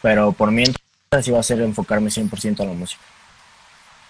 [0.00, 0.80] Pero por mientras
[1.22, 3.02] sí va a ser enfocarme 100% a la música.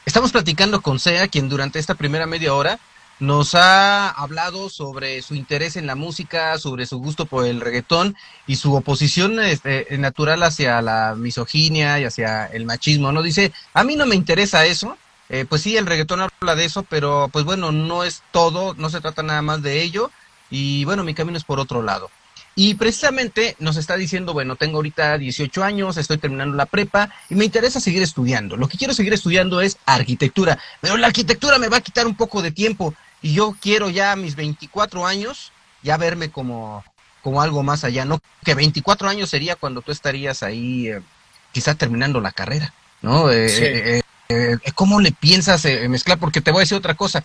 [0.06, 2.78] Estamos platicando con Sea, quien durante esta primera media hora
[3.20, 8.16] nos ha hablado sobre su interés en la música, sobre su gusto por el reggaetón
[8.46, 13.22] y su oposición este, natural hacia la misoginia y hacia el machismo, ¿no?
[13.22, 14.96] Dice, a mí no me interesa eso,
[15.28, 18.88] eh, pues sí, el reggaetón habla de eso, pero pues bueno, no es todo, no
[18.88, 20.11] se trata nada más de ello
[20.50, 22.11] y bueno, mi camino es por otro lado.
[22.56, 27.35] Y precisamente nos está diciendo, bueno, tengo ahorita 18 años, estoy terminando la prepa y
[27.35, 28.56] me interesa seguir estudiando.
[28.56, 32.16] Lo que quiero seguir estudiando es arquitectura, pero la arquitectura me va a quitar un
[32.16, 35.52] poco de tiempo y yo quiero ya a mis 24 años
[35.83, 36.85] ya verme como,
[37.22, 38.20] como algo más allá, ¿no?
[38.44, 41.00] Que 24 años sería cuando tú estarías ahí eh,
[41.52, 43.30] quizás terminando la carrera, ¿no?
[43.30, 46.18] Eh, eh, ¿Cómo le piensas mezclar?
[46.18, 47.24] Porque te voy a decir otra cosa.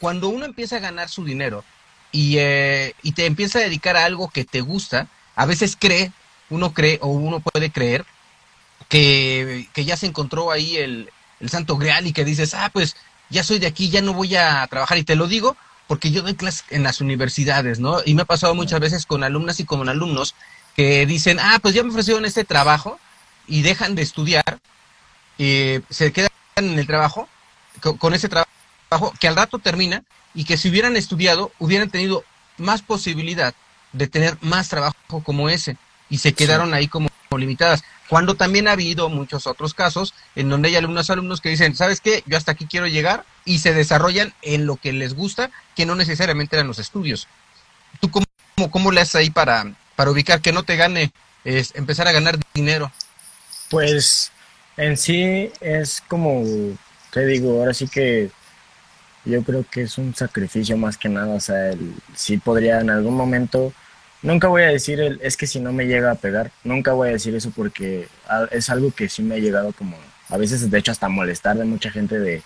[0.00, 1.64] cuando uno empieza a ganar su dinero
[2.10, 6.12] y, y te empieza a dedicar a algo que te gusta, a veces cree,
[6.50, 8.04] uno cree o uno puede creer
[8.88, 12.96] que, que ya se encontró ahí el, el santo grial y que dices, ah, pues
[13.32, 14.98] ya soy de aquí, ya no voy a trabajar.
[14.98, 15.56] Y te lo digo
[15.88, 17.98] porque yo doy clases en las universidades, ¿no?
[18.04, 20.34] Y me ha pasado muchas veces con alumnas y con alumnos
[20.76, 22.98] que dicen, ah, pues ya me ofrecieron este trabajo
[23.46, 24.60] y dejan de estudiar,
[25.38, 27.28] y se quedan en el trabajo,
[27.98, 32.24] con, ese trabajo que al rato termina y que si hubieran estudiado hubieran tenido
[32.58, 33.54] más posibilidad
[33.92, 35.76] de tener más trabajo como ese
[36.08, 37.82] y se quedaron ahí como limitadas.
[38.12, 42.02] Cuando también ha habido muchos otros casos en donde hay alumnos alumnos que dicen, ¿sabes
[42.02, 42.22] qué?
[42.26, 45.94] Yo hasta aquí quiero llegar y se desarrollan en lo que les gusta, que no
[45.94, 47.26] necesariamente eran los estudios.
[48.00, 48.26] ¿Tú cómo,
[48.70, 51.10] cómo le haces ahí para, para ubicar que no te gane,
[51.42, 52.92] es empezar a ganar dinero?
[53.70, 54.30] Pues
[54.76, 56.44] en sí es como,
[57.12, 58.30] te digo, ahora sí que
[59.24, 62.90] yo creo que es un sacrificio más que nada, o sea, el, sí podría en
[62.90, 63.72] algún momento
[64.22, 67.08] Nunca voy a decir el, es que si no me llega a pegar, nunca voy
[67.08, 68.08] a decir eso porque
[68.52, 69.96] es algo que sí me ha llegado como,
[70.28, 72.42] a veces de hecho hasta molestar de mucha gente de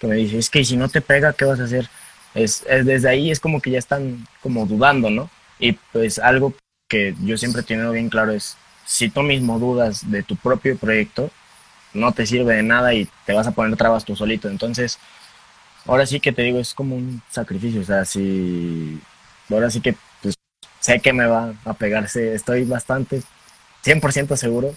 [0.00, 1.88] que me dice, es que si no te pega, ¿qué vas a hacer?
[2.34, 5.30] Es, desde ahí es como que ya están como dudando, ¿no?
[5.58, 6.54] Y pues algo
[6.88, 10.78] que yo siempre he tenido bien claro es, si tú mismo dudas de tu propio
[10.78, 11.30] proyecto,
[11.92, 14.48] no te sirve de nada y te vas a poner trabas tú solito.
[14.48, 14.98] Entonces,
[15.86, 17.80] ahora sí que te digo, es como un sacrificio.
[17.82, 18.98] O sea, si
[19.50, 19.94] ahora sí que
[20.88, 23.22] sé que me va a pegarse, estoy bastante
[23.84, 24.74] 100% seguro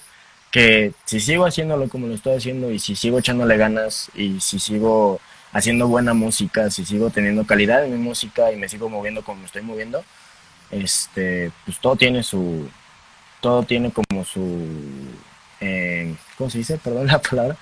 [0.52, 4.60] que si sigo haciéndolo como lo estoy haciendo y si sigo echándole ganas y si
[4.60, 5.21] sigo
[5.54, 9.39] haciendo buena música, si sigo teniendo calidad en mi música y me sigo moviendo como
[9.39, 10.04] me estoy moviendo,
[10.69, 12.69] este, pues todo tiene su,
[13.39, 14.67] todo tiene como su,
[15.62, 16.78] eh, ¿cómo se dice?
[16.78, 17.56] Perdón la palabra,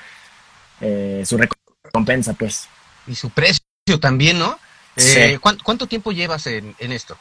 [0.82, 2.68] eh, su recompensa, pues.
[3.06, 3.62] Y su precio
[4.02, 4.58] también, ¿no?
[4.96, 7.16] Eh, ¿cuánto, tiempo llevas en esto?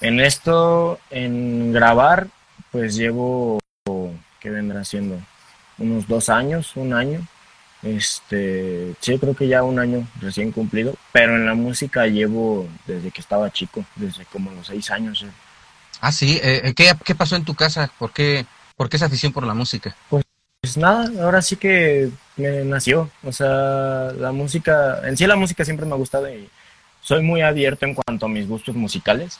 [0.00, 2.28] En esto, en grabar,
[2.70, 3.58] pues llevo,
[4.40, 5.18] ¿qué vendrá siendo?
[5.78, 7.26] Unos dos años, un año.
[7.82, 13.10] Este, sí, creo que ya un año recién cumplido, pero en la música llevo desde
[13.10, 15.22] que estaba chico, desde como los seis años.
[15.22, 15.30] Eh.
[16.00, 17.90] Ah, sí, eh, eh, ¿qué, ¿qué, pasó en tu casa?
[17.98, 18.44] ¿Por qué,
[18.76, 19.94] ¿Por qué esa afición por la música?
[20.10, 20.24] Pues,
[20.60, 25.64] pues nada, ahora sí que me nació, o sea, la música, en sí la música
[25.64, 26.48] siempre me ha gustado y
[27.00, 29.38] soy muy abierto en cuanto a mis gustos musicales,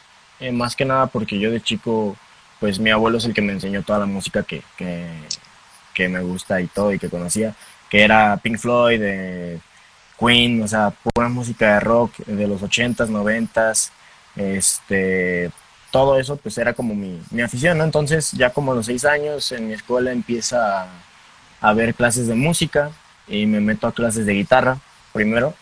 [0.52, 2.16] más que nada porque yo de chico,
[2.60, 5.08] pues mi abuelo es el que me enseñó toda la música que, que,
[5.94, 7.54] que me gusta y todo y que conocía
[7.88, 9.60] que era Pink Floyd, de
[10.18, 13.90] Queen, o sea, pura música de rock de los 80s, 90s,
[14.36, 15.50] este,
[15.90, 17.84] todo eso pues era como mi, mi afición, ¿no?
[17.84, 20.88] Entonces ya como a los seis años en mi escuela empieza a,
[21.60, 22.90] a ver clases de música
[23.28, 24.78] y me meto a clases de guitarra
[25.12, 25.54] primero,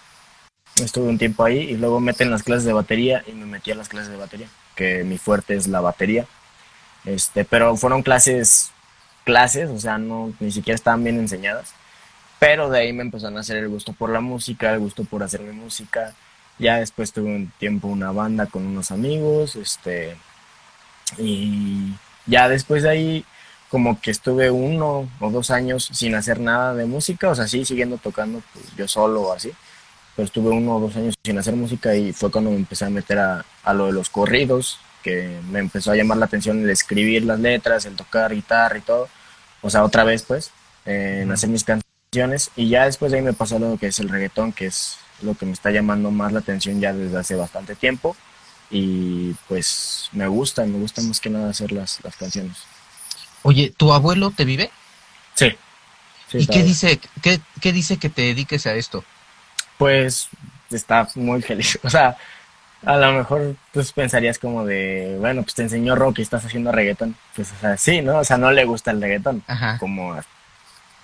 [0.83, 3.77] estuve un tiempo ahí y luego meten las clases de batería y me metí a
[3.77, 6.27] las clases de batería, que mi fuerte es la batería.
[7.05, 8.73] Este, pero fueron clases
[9.25, 11.73] clases, o sea, no ni siquiera estaban bien enseñadas.
[12.39, 15.23] Pero de ahí me empezó a nacer el gusto por la música, el gusto por
[15.23, 16.15] hacerme música.
[16.59, 20.17] Ya después tuve un tiempo una banda con unos amigos, este,
[21.19, 21.95] y
[22.27, 23.25] ya después de ahí
[23.71, 27.65] como que estuve uno o dos años sin hacer nada de música, o sea, sí,
[27.65, 29.53] siguiendo tocando pues, yo solo o así,
[30.15, 32.91] pero estuve uno o dos años sin hacer música y fue cuando me empecé a
[32.91, 36.71] meter a, a lo de los corridos, que me empezó a llamar la atención el
[36.71, 39.09] escribir las letras, el tocar guitarra y todo,
[39.61, 40.51] o sea, otra vez pues,
[40.85, 44.09] en hacer mis canciones y ya después de ahí me pasó lo que es el
[44.09, 47.75] reggaetón, que es lo que me está llamando más la atención ya desde hace bastante
[47.75, 48.17] tiempo
[48.71, 52.59] y pues me gusta, me gusta más que nada hacer las, las canciones.
[53.43, 54.71] Oye, ¿tu abuelo te vive?
[55.35, 55.49] Sí.
[56.33, 59.05] ¿Y qué dice, qué, qué dice que te dediques a esto?
[59.79, 60.29] Pues
[60.71, 61.79] está muy feliz.
[61.85, 62.17] O sea,
[62.85, 66.73] a lo mejor pues pensarías como de, bueno, pues te enseñó rock y estás haciendo
[66.73, 67.17] reggaetón.
[67.35, 68.19] Pues o sea, sí, ¿no?
[68.19, 69.43] O sea, no le gusta el reggaetón.
[69.47, 69.79] Ajá.
[69.79, 70.15] Como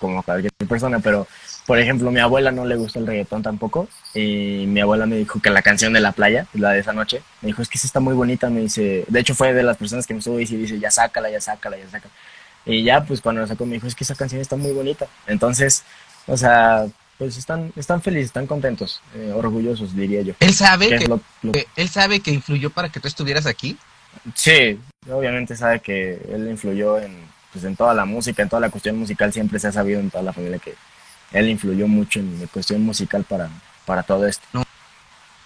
[0.01, 1.27] como cualquier persona, pero
[1.67, 5.41] por ejemplo, mi abuela no le gusta el reggaetón tampoco y mi abuela me dijo
[5.41, 7.87] que la canción de la playa, la de esa noche, me dijo, es que esa
[7.87, 10.47] está muy bonita, me dice, de hecho fue de las personas que me estuvo y
[10.47, 12.13] dice, ya sácala, ya sácala, ya sácala.
[12.67, 15.07] Y ya, pues cuando la sacó me dijo, es que esa canción está muy bonita.
[15.27, 15.85] Entonces,
[16.27, 16.87] o sea,
[17.21, 20.33] pues están, están felices, están contentos, eh, orgullosos, diría yo.
[20.41, 23.77] ¿Él sabe que, él sabe que influyó para que tú estuvieras aquí?
[24.35, 27.19] Sí, obviamente sabe que él influyó en,
[27.53, 30.11] pues en toda la música, en toda la cuestión musical, siempre se ha sabido en
[30.11, 30.75] toda la familia que
[31.33, 33.51] él influyó mucho en la cuestión musical para,
[33.85, 34.43] para todo esto.
[34.55, 34.65] No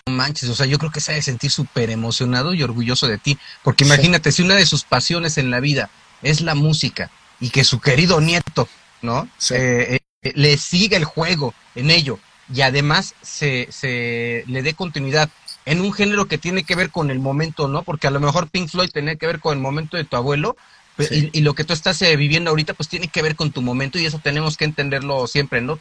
[0.07, 3.19] manches, o sea, yo creo que se ha de sentir súper emocionado y orgulloso de
[3.19, 5.91] ti, porque imagínate, si una de sus pasiones en la vida
[6.23, 7.11] es la música
[7.41, 8.69] y que su querido nieto,
[9.03, 9.29] ¿no?
[9.51, 9.99] Eh, eh,
[10.35, 12.19] le siga el juego en ello
[12.53, 15.31] y además se, se le dé continuidad
[15.67, 17.83] en un género que tiene que ver con el momento, ¿no?
[17.83, 20.57] Porque a lo mejor Pink Floyd tenía que ver con el momento de tu abuelo,
[20.97, 23.63] pues, y, lo que tú estás eh, viviendo ahorita, pues tiene que ver con tu
[23.63, 25.79] momento y eso tenemos que entenderlo siempre, ¿no?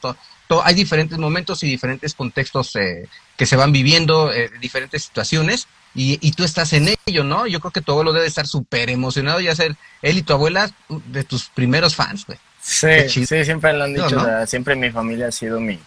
[0.63, 6.31] hay diferentes momentos y diferentes contextos eh, que se van viviendo, eh, diferentes situaciones, y,
[6.31, 7.45] tú estás en ello, ¿no?
[7.45, 10.71] Yo creo que tu abuelo debe estar súper emocionado y ser él y tu abuela
[10.89, 12.39] de tus primeros fans, güey.
[12.63, 15.79] Sí, sí, siempre lo han dicho, siempre mi familia ha sido mi, o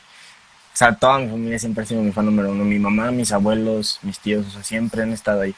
[0.74, 3.98] sea, toda mi familia siempre ha sido mi fan número uno, mi mamá, mis abuelos,
[4.02, 5.54] mis tíos, o sea, siempre han estado ahí.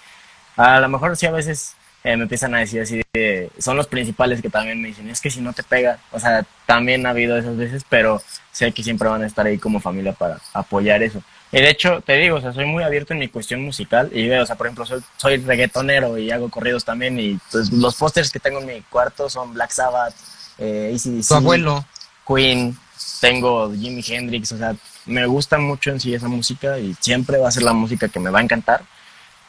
[0.57, 3.89] A lo mejor sí a veces eh, me empiezan a decir así de, son los
[3.89, 7.11] principales que también me dicen, es que si no te pega, o sea, también ha
[7.11, 11.03] habido esas veces, pero sé que siempre van a estar ahí como familia para apoyar
[11.03, 11.21] eso.
[11.51, 14.29] Y de hecho, te digo, o sea, soy muy abierto en mi cuestión musical y
[14.29, 17.97] veo, o sea, por ejemplo, soy, soy reggaetonero y hago corridos también y pues los
[17.97, 20.15] pósters que tengo en mi cuarto son Black Sabbath,
[20.59, 21.85] eh, ACDC, tu abuelo,
[22.27, 22.77] Queen,
[23.21, 27.49] tengo Jimi Hendrix, o sea, me gusta mucho en sí esa música y siempre va
[27.49, 28.83] a ser la música que me va a encantar,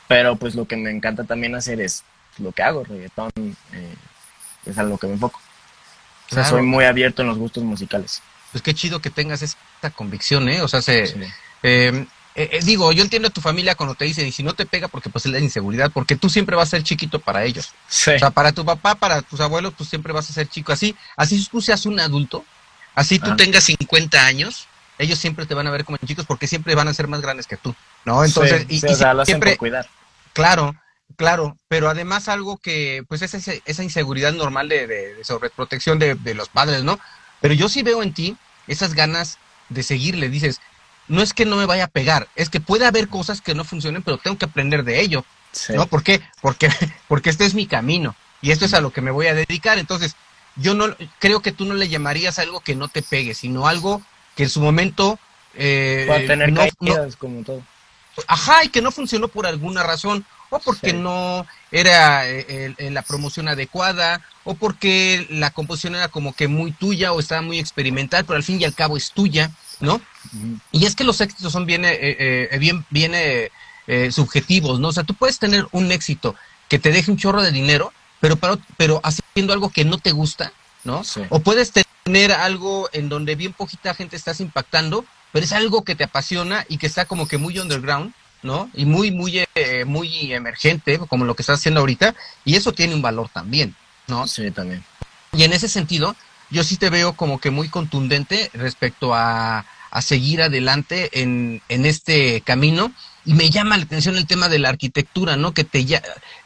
[0.07, 2.03] pero pues lo que me encanta también hacer es
[2.37, 3.31] lo que hago, reggaetón,
[3.73, 3.95] eh,
[4.65, 5.39] es a lo que me enfoco.
[6.31, 8.21] O sea, soy muy abierto en los gustos musicales.
[8.51, 10.61] Pues qué chido que tengas esta convicción, ¿eh?
[10.61, 11.23] O sea, se, em,
[11.63, 14.65] eh, eh, digo, yo entiendo a tu familia cuando te dicen, y si no te
[14.65, 17.73] pega, porque pues es la inseguridad, porque tú siempre vas a ser chiquito para ellos.
[17.87, 20.71] O sea, para tu papá, para tus abuelos, tú siempre vas a ser chico.
[20.71, 22.45] Así, así tú seas un adulto,
[22.95, 23.35] así tú ah.
[23.35, 24.67] tengas 50 años,
[24.97, 27.47] ellos siempre te van a ver como chicos porque siempre van a ser más grandes
[27.47, 27.75] que tú,
[28.05, 28.23] ¿no?
[28.23, 29.87] Entonces, y, o sea, lo siempre, cuidar.
[30.33, 30.75] Claro,
[31.15, 36.33] Claro, pero además algo que, pues es esa, inseguridad normal de, de, sobreprotección de, de,
[36.33, 36.99] los padres, ¿no?
[37.41, 39.37] Pero yo sí veo en ti esas ganas
[39.69, 40.61] de seguirle, dices,
[41.09, 43.65] no es que no me vaya a pegar, es que puede haber cosas que no
[43.65, 45.25] funcionen, pero tengo que aprender de ello,
[45.75, 45.87] ¿no?
[45.87, 46.21] ¿Por qué?
[46.41, 46.69] Porque,
[47.07, 49.77] porque este es mi camino y esto es a lo que me voy a dedicar,
[49.77, 50.15] entonces
[50.55, 54.01] yo no, creo que tú no le llamarías algo que no te pegue, sino algo
[54.35, 55.19] que en su momento...
[55.55, 56.61] Eh, tener no,
[57.17, 57.63] como todo.
[58.27, 63.47] Ajá, y que no funcionó por alguna razón o porque no era eh, la promoción
[63.47, 68.37] adecuada, o porque la composición era como que muy tuya o estaba muy experimental, pero
[68.37, 70.01] al fin y al cabo es tuya, ¿no?
[70.71, 73.13] Y es que los éxitos son bien, eh, bien, bien
[74.11, 74.89] subjetivos, ¿no?
[74.89, 76.35] O sea, tú puedes tener un éxito
[76.67, 80.11] que te deje un chorro de dinero, pero, pero, pero haciendo algo que no te
[80.11, 81.03] gusta, ¿no?
[81.29, 81.71] O puedes
[82.03, 86.65] tener algo en donde bien poquita gente estás impactando, pero es algo que te apasiona
[86.69, 88.69] y que está como que muy underground, ¿no?
[88.73, 92.15] Y muy, muy, eh, muy emergente, como lo que estás haciendo ahorita,
[92.45, 93.75] y eso tiene un valor también,
[94.07, 94.27] ¿no?
[94.27, 94.83] Sí, también.
[95.33, 96.15] Y en ese sentido,
[96.49, 101.85] yo sí te veo como que muy contundente respecto a, a seguir adelante en, en
[101.85, 102.91] este camino,
[103.25, 105.53] y me llama la atención el tema de la arquitectura, ¿no?
[105.53, 105.85] Que te,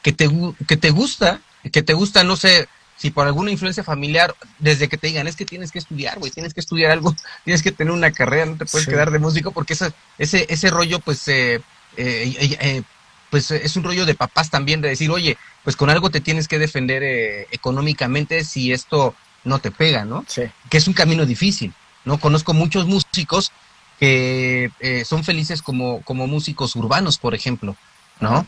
[0.02, 0.30] que te,
[0.68, 1.39] que te gusta,
[1.72, 2.68] que te gusta, no sé,
[2.98, 6.32] si por alguna influencia familiar, desde que te digan, es que tienes que estudiar, güey,
[6.32, 9.52] tienes que estudiar algo, tienes que tener una carrera, no te puedes quedar de músico,
[9.52, 11.62] porque ese, ese, ese rollo, pues, eh,
[11.98, 12.84] eh, eh,
[13.30, 16.48] pues es un rollo de papás también, de decir, oye, pues con algo te tienes
[16.48, 17.04] que defender
[17.52, 20.24] económicamente si esto no te pega, ¿no?
[20.28, 20.44] Sí.
[20.70, 21.74] Que es un camino difícil,
[22.06, 22.20] ¿no?
[22.20, 23.52] Conozco muchos músicos
[24.00, 24.70] que
[25.06, 27.76] son felices como, como músicos urbanos, por ejemplo,
[28.20, 28.46] ¿no?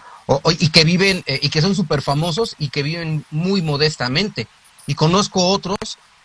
[0.60, 4.48] y que viven, eh, y que son súper famosos y que viven muy modestamente.
[4.88, 5.78] Y conozco otros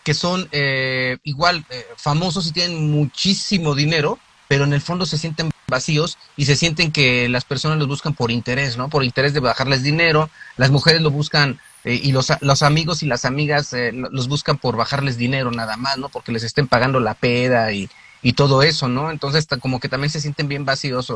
[0.04, 4.18] que son eh, igual eh, famosos y tienen muchísimo dinero,
[4.48, 8.14] pero en el fondo se sienten vacíos y se sienten que las personas los buscan
[8.14, 8.88] por interés, ¿no?
[8.88, 13.24] Por interés de bajarles dinero, las mujeres lo buscan y los, los amigos y las
[13.24, 16.10] amigas los buscan por bajarles dinero nada más, ¿no?
[16.10, 17.88] Porque les estén pagando la peda y,
[18.20, 19.10] y todo eso, ¿no?
[19.10, 21.10] Entonces como que también se sienten bien vacíos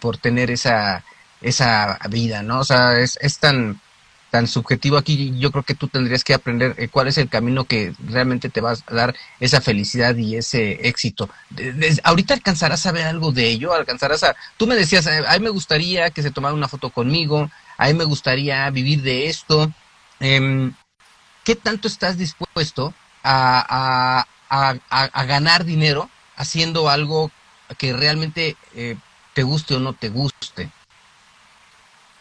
[0.00, 1.02] por tener esa
[1.40, 2.60] esa vida, ¿no?
[2.60, 3.80] O sea, es, es tan,
[4.30, 7.64] tan subjetivo aquí, yo creo que tú tendrías que aprender eh, cuál es el camino
[7.64, 11.28] que realmente te va a dar esa felicidad y ese éxito.
[12.04, 14.36] ahorita alcanzarás a ver algo de ello, alcanzarás a...
[14.56, 17.86] Tú me decías, eh, a mí me gustaría que se tomara una foto conmigo, a
[17.88, 19.72] mí me gustaría vivir de esto.
[20.20, 20.72] Em,
[21.44, 27.30] ¿Qué tanto estás dispuesto a, a, a, ganar dinero haciendo algo
[27.78, 28.96] que realmente eh,
[29.34, 30.70] te guste o no te guste?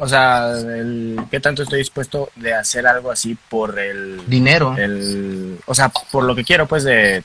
[0.01, 4.27] O sea, el, ¿qué tanto estoy dispuesto de hacer algo así por el...
[4.27, 4.75] Dinero.
[4.77, 7.23] El, o sea, por lo que quiero, pues, de,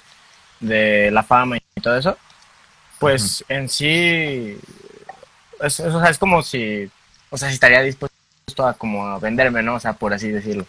[0.58, 2.18] de la fama y todo eso.
[2.98, 4.58] Pues, en sí,
[5.60, 6.90] es, o sea, es como si,
[7.30, 8.14] o sea, si estaría dispuesto
[8.66, 9.76] a como a venderme, ¿no?
[9.76, 10.66] O sea, por así decirlo.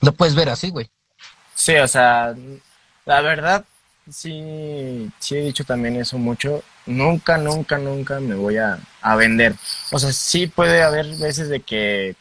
[0.00, 0.88] Lo puedes ver así, güey.
[1.54, 2.34] Sí, o sea,
[3.04, 3.64] la verdad,
[4.10, 6.62] sí, sí he dicho también eso mucho.
[6.86, 9.54] Nunca, nunca, nunca me voy a, a vender.
[9.92, 12.16] O sea, sí puede haber veces de que,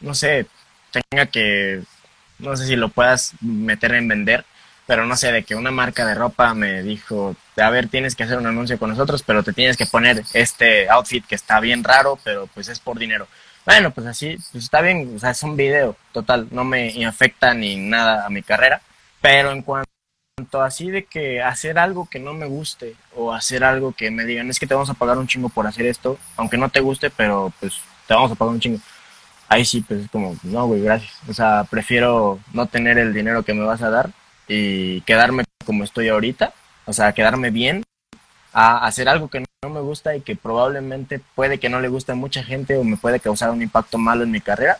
[0.00, 0.46] no sé,
[0.92, 1.82] tenga que,
[2.38, 4.44] no sé si lo puedas meter en vender,
[4.86, 8.24] pero no sé, de que una marca de ropa me dijo, a ver, tienes que
[8.24, 11.84] hacer un anuncio con nosotros, pero te tienes que poner este outfit que está bien
[11.84, 13.26] raro, pero pues es por dinero.
[13.64, 17.54] Bueno, pues así, pues está bien, o sea, es un video, total, no me afecta
[17.54, 18.82] ni nada a mi carrera,
[19.22, 19.93] pero en cuanto
[20.62, 24.50] así de que hacer algo que no me guste o hacer algo que me digan
[24.50, 27.10] es que te vamos a pagar un chingo por hacer esto, aunque no te guste,
[27.10, 27.74] pero pues
[28.06, 28.78] te vamos a pagar un chingo.
[29.48, 31.12] Ahí sí, pues es como, no, güey, gracias.
[31.28, 34.10] O sea, prefiero no tener el dinero que me vas a dar
[34.48, 36.52] y quedarme como estoy ahorita,
[36.86, 37.84] o sea, quedarme bien
[38.52, 42.12] a hacer algo que no me gusta y que probablemente puede que no le guste
[42.12, 44.78] a mucha gente o me puede causar un impacto malo en mi carrera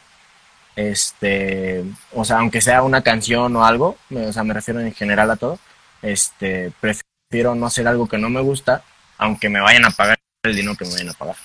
[0.76, 5.30] este, o sea, aunque sea una canción o algo, o sea, me refiero en general
[5.30, 5.58] a todo,
[6.02, 8.82] este, prefiero no hacer algo que no me gusta,
[9.18, 11.36] aunque me vayan a pagar el dinero que me vayan a pagar.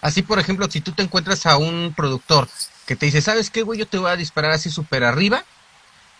[0.00, 2.48] Así, por ejemplo, si tú te encuentras a un productor
[2.86, 3.78] que te dice, ¿sabes qué, güey?
[3.78, 5.44] Yo te voy a disparar así súper arriba.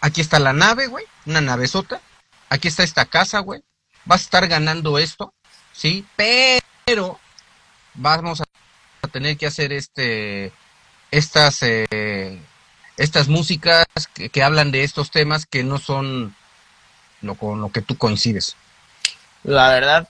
[0.01, 2.01] Aquí está la nave, güey, una nave sota.
[2.49, 3.63] Aquí está esta casa, güey.
[4.05, 5.33] Vas a estar ganando esto,
[5.73, 6.05] ¿sí?
[6.17, 7.19] Pero
[7.95, 10.53] vamos a tener que hacer este
[11.11, 12.41] estas eh,
[12.97, 16.35] estas músicas que, hablan de estos temas que no son
[17.23, 18.57] lo con lo que tú coincides.
[19.43, 20.09] La verdad,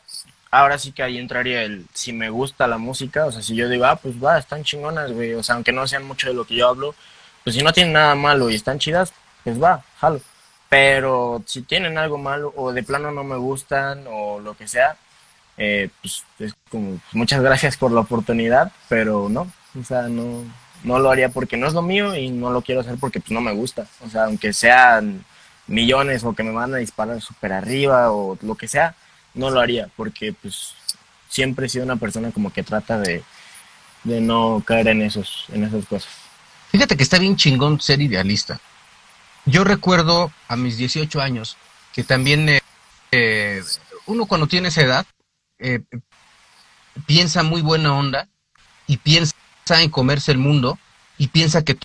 [0.50, 3.68] ahora sí que ahí entraría el si me gusta la música, o sea, si yo
[3.68, 6.46] digo, ah, pues va, están chingonas, güey, o sea, aunque no sean mucho de lo
[6.46, 6.94] que yo hablo,
[7.44, 9.12] pues si no tienen nada malo y están chidas,
[9.44, 10.20] pues va, jalo.
[10.68, 14.96] Pero si tienen algo malo o de plano no me gustan o lo que sea,
[15.56, 20.44] eh, pues es como, pues, muchas gracias por la oportunidad, pero no, o sea, no,
[20.86, 23.32] no lo haría porque no es lo mío y no lo quiero hacer porque pues,
[23.32, 23.88] no me gusta.
[24.06, 25.24] O sea, aunque sean
[25.66, 28.94] millones o que me van a disparar súper arriba o lo que sea,
[29.34, 30.74] no lo haría porque pues
[31.28, 33.24] siempre he sido una persona como que trata de,
[34.04, 36.08] de no caer en, esos, en esas cosas.
[36.70, 38.60] Fíjate que está bien chingón ser idealista.
[39.44, 41.56] Yo recuerdo a mis 18 años
[41.92, 42.60] que también eh,
[43.10, 43.60] eh,
[44.06, 45.06] uno cuando tiene esa edad
[45.58, 45.80] eh,
[47.06, 48.28] piensa muy buena onda
[48.86, 49.34] y piensa
[49.68, 50.78] en comerse el mundo
[51.18, 51.76] y piensa que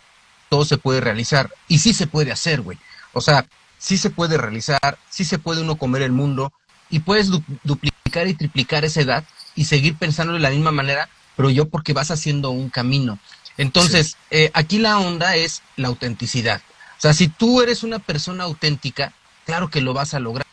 [0.49, 1.51] todo se puede realizar.
[1.67, 2.77] Y sí se puede hacer, güey.
[3.13, 3.45] O sea,
[3.77, 6.53] sí se puede realizar, sí se puede uno comer el mundo
[6.89, 7.29] y puedes
[7.63, 9.23] duplicar y triplicar esa edad
[9.55, 13.19] y seguir pensando de la misma manera, pero yo porque vas haciendo un camino.
[13.57, 16.61] Entonces, eh, aquí la onda es la autenticidad.
[16.97, 19.13] O sea, si tú eres una persona auténtica,
[19.45, 20.45] claro que lo vas a lograr.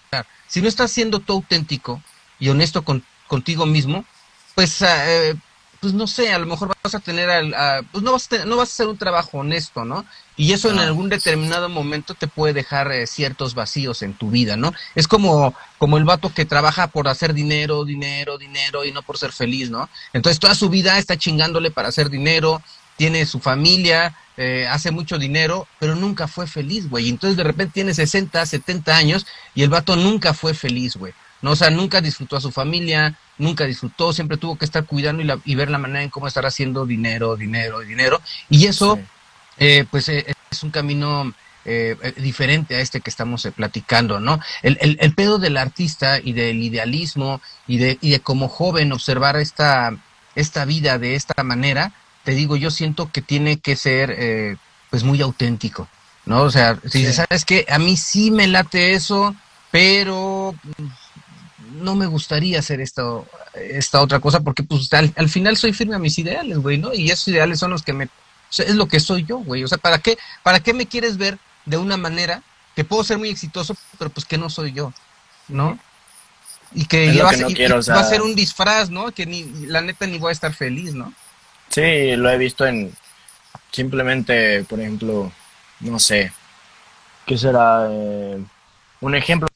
[0.46, 2.02] Si no estás siendo tú auténtico
[2.38, 2.84] y honesto
[3.26, 4.04] contigo mismo,
[4.54, 5.36] pues eh,
[5.80, 8.56] pues no sé, a lo mejor vas a tener, al, pues no vas a, no
[8.56, 10.04] vas a hacer un trabajo honesto, ¿no?
[10.36, 14.56] Y eso en algún determinado momento te puede dejar eh, ciertos vacíos en tu vida,
[14.56, 14.72] ¿no?
[14.94, 19.18] Es como, como el vato que trabaja por hacer dinero, dinero, dinero y no por
[19.18, 19.88] ser feliz, ¿no?
[20.12, 22.62] Entonces toda su vida está chingándole para hacer dinero,
[22.96, 27.08] tiene su familia, eh, hace mucho dinero, pero nunca fue feliz, güey.
[27.08, 31.12] Entonces de repente tiene 60, 70 años y el vato nunca fue feliz, güey.
[31.40, 35.22] No, o sea, nunca disfrutó a su familia, nunca disfrutó, siempre tuvo que estar cuidando
[35.44, 38.20] y, ver la manera en cómo estar haciendo dinero, dinero, dinero.
[38.50, 38.98] Y eso,
[39.58, 41.32] eh, pues, eh, es un camino
[41.64, 44.40] eh, diferente a este que estamos platicando, ¿no?
[44.62, 48.92] El, el, el, pedo del artista y del idealismo y de, y de como joven
[48.92, 49.96] observar esta,
[50.34, 51.92] esta vida de esta manera,
[52.24, 54.58] te digo, yo siento que tiene que ser,
[54.90, 55.88] pues, muy auténtico,
[56.26, 56.42] ¿no?
[56.42, 59.36] O sea, si ¿sabes que A mí sí me late eso,
[59.70, 60.54] pero
[61.78, 65.98] no me gustaría hacer esto, esta otra cosa porque pues al, final soy firme a
[65.98, 66.92] mis ideales, güey, ¿no?
[66.92, 68.08] Y esos ideales son los que me...
[68.58, 69.64] es lo que soy yo, güey.
[69.64, 72.42] O sea, ¿para qué, ¿para qué me quieres ver de una manera
[72.74, 74.92] que puedo ser muy exitoso, pero pues que no soy yo,
[75.48, 75.78] ¿no?
[76.72, 79.10] Y que, va, a ser un disfraz, ¿no?
[79.10, 81.12] Que ni, la neta ni voy a estar feliz, ¿no?
[81.70, 82.94] Sí, lo he visto en
[83.70, 85.32] simplemente, por ejemplo,
[85.80, 86.32] no sé,
[87.26, 87.88] ¿qué será?
[87.90, 88.42] Eh,
[89.00, 89.48] un ejemplo,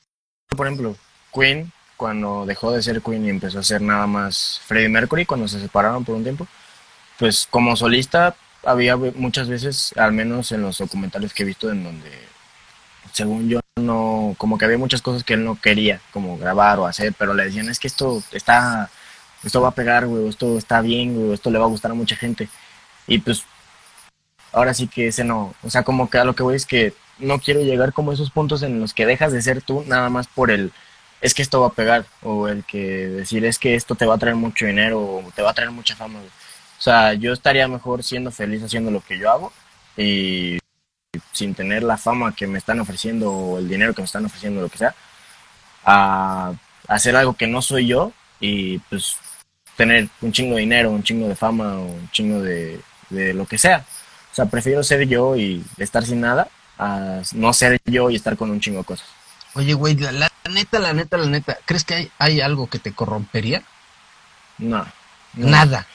[0.49, 0.97] por ejemplo,
[1.33, 5.46] Queen cuando dejó de ser Queen y empezó a ser nada más Freddie Mercury, cuando
[5.46, 6.48] se separaron por un tiempo,
[7.16, 8.34] pues como solista
[8.64, 12.11] había muchas veces, al menos en los documentales que he visto, en donde,
[13.12, 16.86] según yo, no, como que había muchas cosas que él no quería, como grabar o
[16.86, 18.90] hacer, pero le decían, es que esto está,
[19.44, 21.94] esto va a pegar, güey, esto está bien, güey, esto le va a gustar a
[21.94, 22.48] mucha gente.
[23.07, 23.44] Y pues,
[24.50, 26.94] ahora sí que ese no, o sea, como que a lo que voy es que
[27.20, 30.11] no quiero llegar como a esos puntos en los que dejas de ser tú nada
[30.11, 30.72] más por el
[31.23, 34.16] es que esto va a pegar, o el que decir es que esto te va
[34.16, 36.18] a traer mucho dinero, o te va a traer mucha fama.
[36.18, 39.53] O sea, yo estaría mejor siendo feliz haciendo lo que yo hago
[39.97, 40.59] y
[41.33, 44.61] sin tener la fama que me están ofreciendo o el dinero que me están ofreciendo,
[44.61, 44.95] lo que sea,
[45.85, 46.53] a
[46.89, 49.16] hacer algo que no soy yo y pues
[49.77, 53.47] tener un chingo de dinero, un chingo de fama o un chingo de, de lo
[53.47, 53.85] que sea.
[54.33, 56.49] O sea, prefiero ser yo y estar sin nada
[56.79, 59.07] a no ser yo y estar con un chingo de cosas.
[59.55, 62.92] Oye, güey, la, neta, la neta, la neta, ¿crees que hay, hay algo que te
[62.92, 63.62] corrompería?
[64.59, 64.86] No,
[65.34, 65.86] Nada.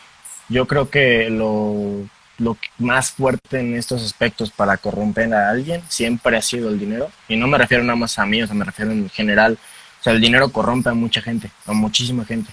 [0.49, 6.37] Yo creo que lo, lo más fuerte en estos aspectos para corromper a alguien siempre
[6.37, 7.11] ha sido el dinero.
[7.27, 9.57] Y no me refiero nada más a mí, o sea, me refiero en general.
[9.99, 12.51] O sea, el dinero corrompe a mucha gente, a muchísima gente.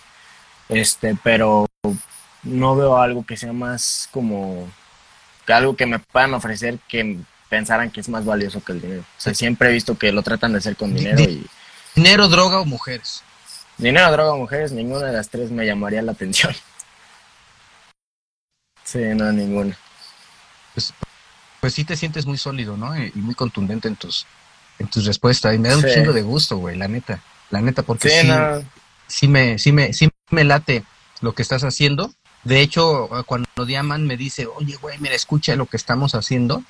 [0.69, 1.67] Este, pero
[2.43, 4.69] no veo algo que sea más como
[5.47, 7.19] algo que me puedan ofrecer que
[7.55, 9.03] pensaran que es más valioso que el dinero.
[9.03, 11.47] O sea, siempre he visto que lo tratan de hacer con dinero y...
[11.95, 13.23] Dinero, droga o mujeres.
[13.79, 16.53] Dinero, droga o mujeres, ninguna de las tres me llamaría la atención.
[18.87, 19.77] Sí, no, ninguna.
[20.75, 20.93] Pues,
[21.59, 22.95] pues sí te sientes muy sólido, ¿no?
[22.95, 24.27] Y muy contundente en tus,
[24.79, 25.55] en tus respuestas.
[25.55, 27.23] Y me da un chingo de gusto, güey, la neta.
[27.51, 28.29] La neta, porque sí,
[29.07, 30.85] sí, me, sí, me, sí me late
[31.23, 32.13] lo que estás haciendo.
[32.45, 36.63] De hecho, cuando Diaman me dice, oye, güey, mira, escucha lo que estamos haciendo,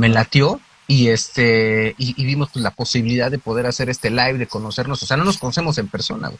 [0.00, 4.46] me latió y este y, vimos pues, la posibilidad de poder hacer este live, de
[4.46, 6.32] conocernos, o sea, no nos conocemos en persona,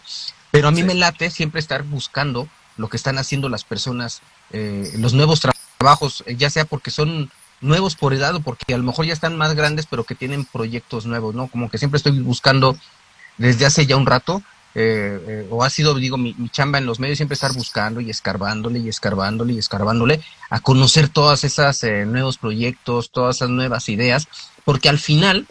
[0.51, 2.49] pero a mí me late siempre estar buscando
[2.79, 5.41] lo que están haciendo las personas, eh, los nuevos
[5.79, 7.31] trabajos, eh, ya sea porque son
[7.61, 10.47] nuevos por edad o porque a lo mejor ya están más grandes, pero que tienen
[10.47, 11.49] proyectos nuevos, ¿no?
[11.49, 12.79] Como que siempre estoy buscando
[13.37, 14.43] desde hace ya un rato
[14.75, 18.09] eh, eh, o ha sido, digo, mi, chamba en los medios siempre estar buscando y
[18.09, 23.89] escarbándole y escarbándole y escarbándole a conocer todas esas eh, nuevos proyectos, todas esas nuevas
[23.89, 24.29] ideas,
[24.65, 25.49] porque al final,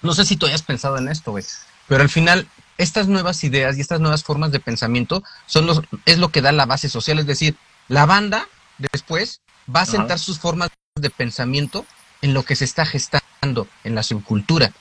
[0.00, 1.44] no sé si tú hayas pensado en esto, güey,
[1.88, 6.18] pero al final estas nuevas ideas y estas nuevas formas de pensamiento son los, es
[6.18, 7.56] lo que da la base social, es decir,
[7.88, 8.48] la banda
[8.92, 9.40] después
[9.74, 11.84] va a sentar sus formas de pensamiento
[12.22, 14.72] en lo que se está gestando en la subcultura.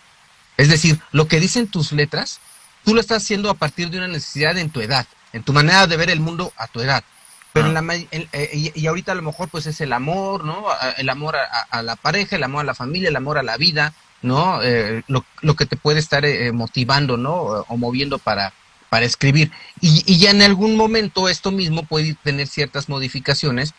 [0.55, 2.39] Es decir, lo que dicen tus letras
[2.87, 5.87] tú lo estás haciendo a partir de una necesidad en tu edad, en tu manera
[5.87, 7.03] de ver el mundo a tu edad.
[7.51, 7.81] Pero en ah.
[7.81, 10.67] la, eh, y, ahorita a lo mejor pues es el amor, ¿no?
[10.97, 13.93] El amor a, la pareja, el amor a la familia, el amor a la vida,
[14.21, 14.63] ¿no?
[14.63, 17.33] Eh, lo, que te puede estar eh, motivando, ¿no?
[17.33, 18.53] O, moviendo para,
[18.87, 19.51] para escribir.
[19.81, 23.73] Y, y, ya en algún momento esto mismo puede tener ciertas modificaciones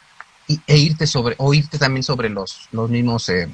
[0.67, 3.49] e irte sobre, o irte también sobre los, los mismos, eh,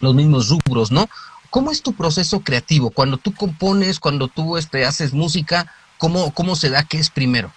[0.00, 1.06] los mismos rubros, ¿no?
[1.50, 2.90] ¿Cómo es tu proceso creativo?
[2.90, 6.84] Cuando tú compones, cuando tú este, haces música, ¿cómo, ¿cómo se da?
[6.84, 7.52] ¿Qué es primero?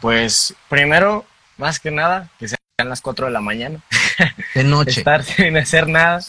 [0.00, 1.24] Pues primero,
[1.56, 3.80] más que nada, que sean las 4 de la mañana.
[4.54, 5.00] De noche.
[5.00, 6.20] Estar sin hacer nada.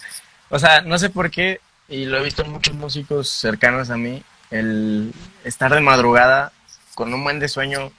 [0.49, 1.59] O sea, no sé por qué,
[1.89, 5.13] y lo he visto en muchos músicos cercanos a mí, el
[5.43, 6.53] estar de madrugada
[6.95, 7.91] con un buen de sueño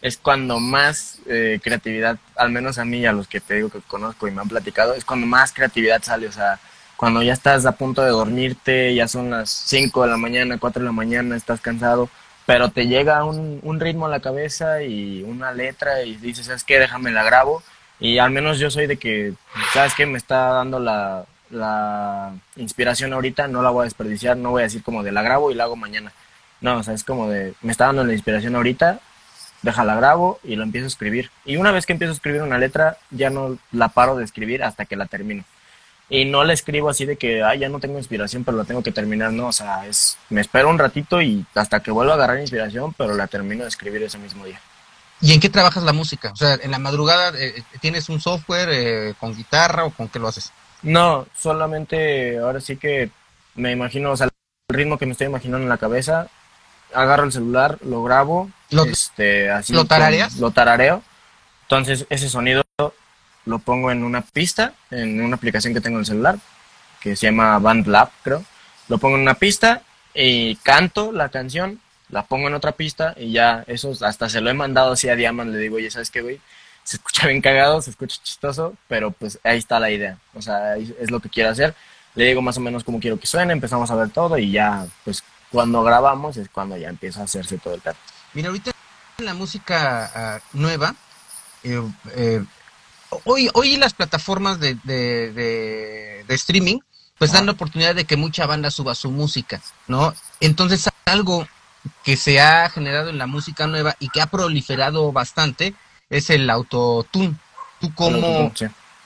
[0.00, 3.70] es cuando más eh, creatividad, al menos a mí y a los que te digo
[3.70, 6.28] que conozco y me han platicado, es cuando más creatividad sale.
[6.28, 6.60] O sea,
[6.96, 10.80] cuando ya estás a punto de dormirte, ya son las 5 de la mañana, 4
[10.80, 12.08] de la mañana, estás cansado,
[12.46, 16.64] pero te llega un, un ritmo a la cabeza y una letra y dices, ¿sabes
[16.64, 16.78] qué?
[16.78, 17.62] Déjame la grabo.
[17.98, 19.34] Y al menos yo soy de que,
[19.72, 20.06] ¿sabes qué?
[20.06, 24.64] Me está dando la, la inspiración ahorita, no la voy a desperdiciar, no voy a
[24.64, 26.12] decir como de la grabo y la hago mañana.
[26.60, 29.00] No, o sea, es como de, me está dando la inspiración ahorita,
[29.62, 31.30] déjala grabo y lo empiezo a escribir.
[31.44, 34.62] Y una vez que empiezo a escribir una letra, ya no la paro de escribir
[34.62, 35.44] hasta que la termino.
[36.08, 38.82] Y no la escribo así de que, ay, ya no tengo inspiración, pero la tengo
[38.82, 42.16] que terminar, no, o sea, es, me espero un ratito y hasta que vuelva a
[42.16, 44.60] agarrar inspiración, pero la termino de escribir ese mismo día.
[45.20, 46.30] ¿Y en qué trabajas la música?
[46.32, 50.18] O sea, en la madrugada, eh, ¿tienes un software eh, con guitarra o con qué
[50.18, 50.52] lo haces?
[50.82, 53.10] No, solamente ahora sí que
[53.54, 54.26] me imagino, o sea,
[54.68, 56.28] el ritmo que me estoy imaginando en la cabeza,
[56.94, 60.36] agarro el celular, lo grabo, ¿Lo, este, así ¿lo tarareas?
[60.36, 61.02] lo tarareo.
[61.62, 62.62] Entonces ese sonido
[63.46, 66.38] lo pongo en una pista, en una aplicación que tengo en el celular,
[67.00, 68.44] que se llama BandLab, creo.
[68.88, 69.82] Lo pongo en una pista
[70.14, 71.80] y canto la canción,
[72.10, 75.16] la pongo en otra pista y ya, eso hasta se lo he mandado así a
[75.16, 76.40] Diamond, le digo, oye, ¿sabes qué, güey?
[76.84, 80.76] Se escucha bien cagado, se escucha chistoso, pero pues ahí está la idea, o sea,
[80.76, 81.74] es lo que quiero hacer.
[82.14, 84.86] Le digo más o menos cómo quiero que suene, empezamos a ver todo y ya,
[85.04, 87.98] pues cuando grabamos es cuando ya empieza a hacerse todo el perro.
[88.34, 88.72] Mira, ahorita
[89.18, 90.94] la música uh, nueva,
[91.62, 91.82] eh,
[92.14, 92.44] eh,
[93.24, 96.78] hoy, hoy las plataformas de, de, de, de streaming
[97.18, 100.14] pues dan la oportunidad de que mucha banda suba su música, ¿no?
[100.40, 101.46] Entonces algo
[102.04, 105.74] que se ha generado en la música nueva y que ha proliferado bastante
[106.10, 107.36] es el autotune.
[107.80, 108.52] ¿Tú cómo,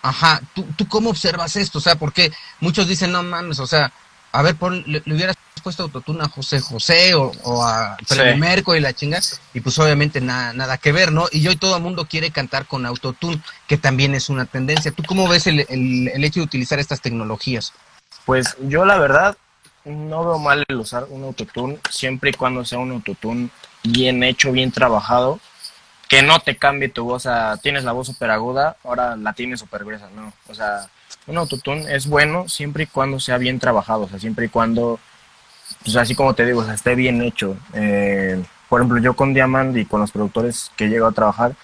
[0.02, 1.78] ajá, ¿tú, tú cómo observas esto?
[1.78, 3.92] O sea, porque muchos dicen, no mames, o sea,
[4.32, 8.34] a ver, pon, le, le hubieras puesto autotune a José José o, o a Freddie
[8.34, 8.38] Sí.
[8.40, 9.20] Mercury y la chinga,
[9.54, 11.26] y pues obviamente nada, nada que ver, ¿no?
[11.32, 14.92] Y hoy todo el mundo quiere cantar con autotune, que también es una tendencia.
[14.92, 17.72] ¿Tú cómo ves el, el, el hecho de utilizar estas tecnologías?
[18.26, 19.36] Pues yo la verdad
[19.84, 23.48] no veo mal el usar un autotune siempre y cuando sea un autotune
[23.82, 25.40] bien hecho, bien trabajado,
[26.08, 29.32] que no te cambie tu voz, o sea, tienes la voz súper aguda, ahora la
[29.32, 30.88] tienes súper gruesa, no, o sea,
[31.26, 34.98] un autotune es bueno siempre y cuando sea bien trabajado, o sea, siempre y cuando,
[35.82, 37.56] pues así como te digo, o sea, esté bien hecho.
[37.74, 41.54] Eh, por ejemplo, yo con Diamond y con los productores que llego a trabajar,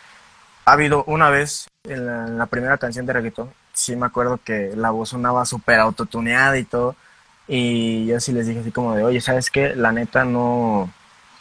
[0.64, 4.40] ha habido una vez en la, en la primera canción de reggaetón, sí me acuerdo
[4.42, 6.96] que la voz sonaba súper autotuneada y todo.
[7.48, 9.76] Y yo sí les dije así como de, oye, ¿sabes qué?
[9.76, 10.90] La neta no,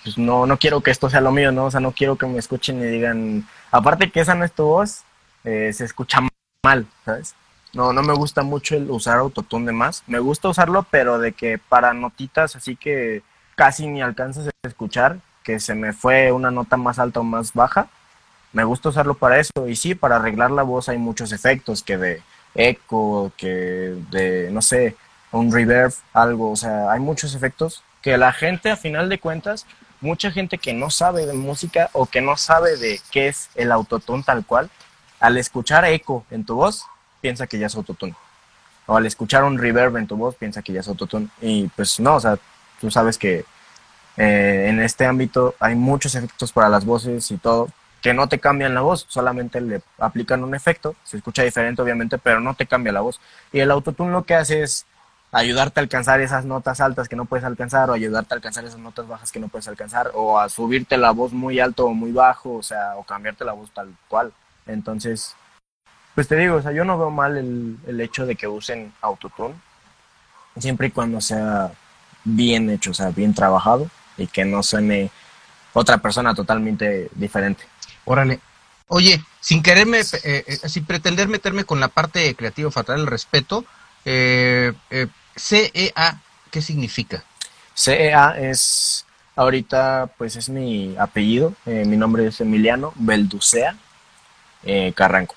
[0.04, 1.66] pues no, no quiero que esto sea lo mío, ¿no?
[1.66, 4.64] O sea, no quiero que me escuchen y digan, aparte que esa no es tu
[4.64, 5.04] voz,
[5.44, 6.20] eh, se escucha
[6.64, 7.34] mal, ¿sabes?
[7.76, 10.04] No, no me gusta mucho el usar autotune de más.
[10.08, 13.22] Me gusta usarlo, pero de que para notitas así que
[13.56, 17.54] casi ni alcanzas a escuchar, que se me fue una nota más alta o más
[17.54, 17.88] baja,
[18.54, 19.68] me gusta usarlo para eso.
[19.68, 22.22] Y sí, para arreglar la voz hay muchos efectos, que de
[22.56, 24.96] eco, que de, no sé,
[25.34, 26.52] un reverb, algo.
[26.52, 29.66] O sea, hay muchos efectos que la gente, a final de cuentas,
[30.00, 33.74] mucha gente que no sabe de música o que no sabe de qué es el
[33.74, 34.70] autotune tal cual,
[35.20, 36.86] al escuchar eco en tu voz,
[37.26, 38.14] piensa que ya es autotune.
[38.86, 41.28] O al escuchar un reverb en tu voz, piensa que ya es autotune.
[41.42, 42.38] Y pues no, o sea,
[42.80, 43.46] tú sabes que
[44.16, 47.70] eh, en este ámbito hay muchos efectos para las voces y todo,
[48.04, 52.20] que no te cambian la voz, solamente le aplican un efecto, se escucha diferente obviamente,
[52.20, 53.20] pero no te cambia la voz.
[53.52, 54.86] Y el autotune lo que hace es
[55.32, 58.80] ayudarte a alcanzar esas notas altas que no puedes alcanzar, o ayudarte a alcanzar esas
[58.80, 62.12] notas bajas que no puedes alcanzar, o a subirte la voz muy alto o muy
[62.12, 64.32] bajo, o sea, o cambiarte la voz tal cual.
[64.68, 65.36] Entonces,
[66.16, 68.94] pues te digo, o sea, yo no veo mal el, el hecho de que usen
[69.02, 69.54] autotune,
[70.58, 71.72] siempre y cuando sea
[72.24, 75.12] bien hecho, o sea, bien trabajado, y que no suene
[75.74, 77.66] otra persona totalmente diferente.
[78.06, 78.40] Órale.
[78.88, 83.66] Oye, sin quererme, eh, eh, sin pretender meterme con la parte creativa, fatal el respeto,
[84.06, 87.24] eh, eh, CEA, ¿qué significa?
[87.74, 89.06] CEA es,
[89.36, 93.76] ahorita pues es mi apellido, eh, mi nombre es Emiliano Belducea
[94.64, 95.36] eh, Carranco.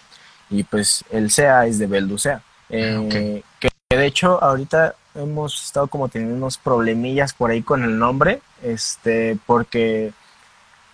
[0.51, 2.43] Y pues el CEA es de Belducea.
[2.71, 3.11] Eh, Ah, ok.
[3.11, 7.99] que, que de hecho ahorita hemos estado como teniendo unos problemillas por ahí con el
[7.99, 10.13] nombre, este, porque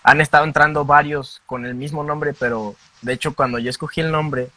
[0.02, 4.11] han estado entrando varios con el mismo nombre, pero de hecho cuando yo escogí el
[4.11, 4.48] nombre,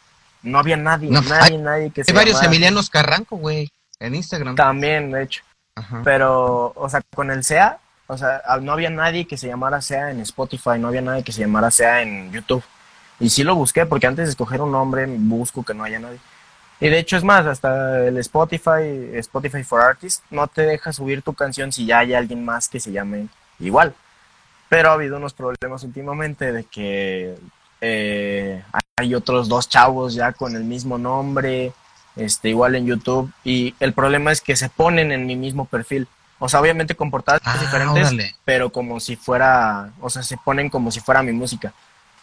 [0.42, 4.54] no había nadie, nadie, nadie que se Hay varios Emilianos Carranco, güey, en Instagram.
[4.54, 5.42] También, de hecho.
[6.02, 7.78] Pero, o sea, con el SEA,
[8.08, 11.32] o sea, no había nadie que se llamara SEA en Spotify, no había nadie que
[11.32, 12.64] se llamara SEA en YouTube.
[13.20, 16.18] Y sí lo busqué, porque antes de escoger un nombre, busco que no haya nadie.
[16.80, 21.22] Y de hecho es más, hasta el Spotify, Spotify for Artists, no te deja subir
[21.22, 23.26] tu canción si ya hay alguien más que se llame
[23.58, 23.94] igual.
[24.68, 27.36] Pero ha habido unos problemas últimamente de que
[27.80, 28.62] eh,
[28.96, 31.72] hay otros dos chavos ya con el mismo nombre,
[32.14, 36.06] este, igual en YouTube, y el problema es que se ponen en mi mismo perfil.
[36.38, 40.70] O sea, obviamente con portadas ah, diferentes, pero como si fuera, o sea, se ponen
[40.70, 41.72] como si fuera mi música.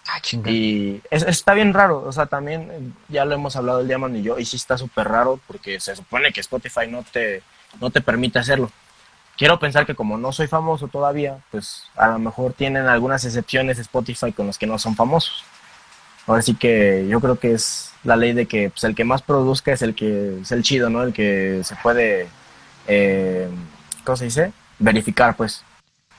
[0.08, 2.80] Ah, y está bien raro, o sea, también eh,
[3.10, 5.95] ya lo hemos hablado el Diamond y yo, y sí está súper raro porque se
[5.95, 7.41] supone que Spotify no te,
[7.82, 8.72] no te permite hacerlo.
[9.36, 13.80] Quiero pensar que como no soy famoso todavía, pues a lo mejor tienen algunas excepciones
[13.80, 15.43] Spotify con los que no son famosos.
[16.28, 19.22] Ahora sí que yo creo que es la ley de que pues, el que más
[19.24, 21.03] produzca es el que es el chido, ¿no?
[21.03, 22.28] El que se puede,
[22.88, 23.49] eh,
[24.03, 24.53] ¿cómo se dice?
[24.80, 25.64] Verificar, pues.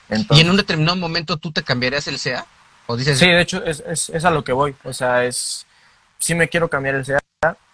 [0.09, 2.19] ¿Y en un determinado momento tú te cambiarías el
[2.95, 4.75] Sí, de hecho, es, es, es, a lo que voy.
[4.83, 5.65] O sea, es.
[6.19, 7.19] Sí me quiero cambiar el SEA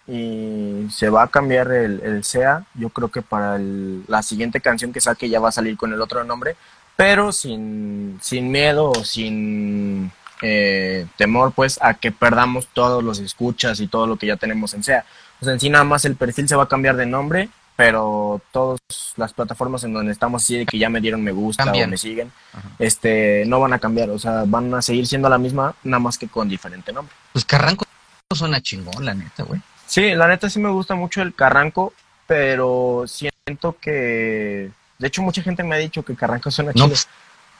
[0.06, 2.66] y se va a cambiar el, el SEA.
[2.74, 6.00] Yo creo que para la siguiente canción que saque ya va a salir con el
[6.02, 6.56] otro nombre,
[6.96, 10.12] pero sin, sin miedo o sin
[10.42, 14.74] eh, temor, pues, a que perdamos todos los escuchas y todo lo que ya tenemos
[14.74, 15.04] en SEA.
[15.40, 18.40] O sea, en sí nada más el perfil se va a cambiar de nombre pero
[18.52, 18.80] todas
[19.16, 21.96] las plataformas en donde estamos así de que ya me dieron me gusta o me
[21.96, 22.30] siguen,
[22.78, 26.16] este, no van a cambiar, o sea, van a seguir siendo la misma, nada más
[26.16, 27.14] que con diferente nombre.
[27.32, 27.84] Pues Carranco
[28.34, 29.60] suena chingón, la neta, güey.
[29.86, 31.92] Sí, la neta sí me gusta mucho el Carranco,
[32.26, 36.88] pero siento que, de hecho mucha gente me ha dicho que Carranco suena chido.
[36.88, 37.08] Pues,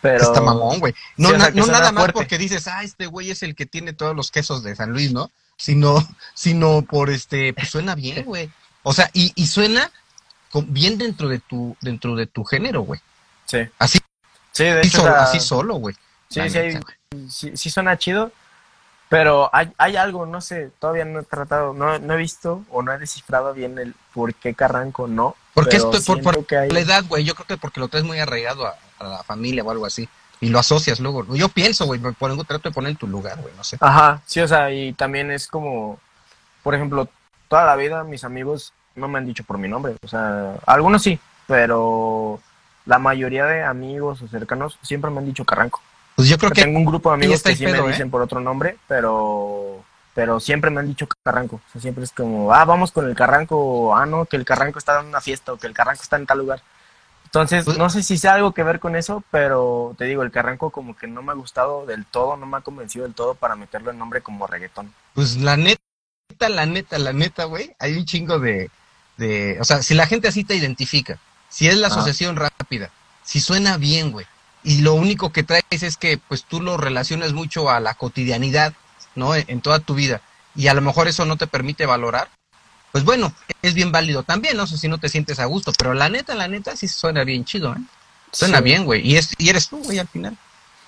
[0.00, 0.24] pero...
[0.24, 0.94] Está mamón, güey.
[1.16, 4.30] No, no nada más porque dices, ah, este güey es el que tiene todos los
[4.30, 5.30] quesos de San Luis, ¿no?
[5.56, 8.50] Sino, sino por este, pues suena bien, güey.
[8.82, 9.90] O sea, y, y suena
[10.62, 13.00] bien dentro de tu dentro de tu género, güey.
[13.46, 13.58] Sí.
[13.78, 13.98] Así.
[14.52, 15.96] Sí, de hecho, así solo, güey.
[16.28, 16.40] Sí,
[17.28, 18.32] sí, sí, suena chido,
[19.08, 22.82] pero hay, hay algo, no sé, todavía no he tratado, no, no he visto o
[22.82, 25.36] no he descifrado bien el por qué Carranco no.
[25.54, 28.66] Porque esto por, por la edad, güey, yo creo que porque lo traes muy arraigado
[28.66, 30.08] a, la familia o algo así
[30.40, 31.34] y lo asocias luego.
[31.34, 33.76] Yo pienso, güey, me pongo, trato de poner en tu lugar, güey, no sé.
[33.80, 36.00] Ajá, sí, o sea, y también es como,
[36.62, 37.08] por ejemplo,
[37.48, 39.96] toda la vida mis amigos no me han dicho por mi nombre.
[40.02, 42.40] O sea, algunos sí, pero
[42.86, 45.80] la mayoría de amigos o cercanos siempre me han dicho Carranco.
[46.16, 48.10] Pues yo creo que, tengo un grupo de amigos que sí me dicen ¿eh?
[48.10, 49.84] por otro nombre, pero
[50.14, 51.56] pero siempre me han dicho Carranco.
[51.56, 54.44] O sea, siempre es como, ah, vamos con el Carranco, o, ah, no, que el
[54.44, 56.62] Carranco está en una fiesta, o que el Carranco está en tal lugar.
[57.24, 60.30] Entonces, pues no sé si sea algo que ver con eso, pero te digo, el
[60.30, 63.34] Carranco como que no me ha gustado del todo, no me ha convencido del todo
[63.34, 64.94] para meterlo en nombre como reggaetón.
[65.14, 65.80] Pues la neta,
[66.48, 68.70] la neta, la neta, güey, hay un chingo de,
[69.16, 72.90] de, o sea, si la gente así te identifica, si es la asociación rápida,
[73.22, 74.26] si suena bien, güey,
[74.62, 78.74] y lo único que traes es que pues tú lo relacionas mucho a la cotidianidad,
[79.14, 79.34] ¿no?
[79.34, 80.20] En, toda tu vida,
[80.56, 82.28] y a lo mejor eso no te permite valorar,
[82.92, 85.94] pues bueno, es bien válido también, no sé si no te sientes a gusto, pero
[85.94, 87.80] la neta, la neta sí suena bien chido, ¿eh?
[88.32, 90.36] Suena bien, güey, y, es, y eres tú, güey, al final.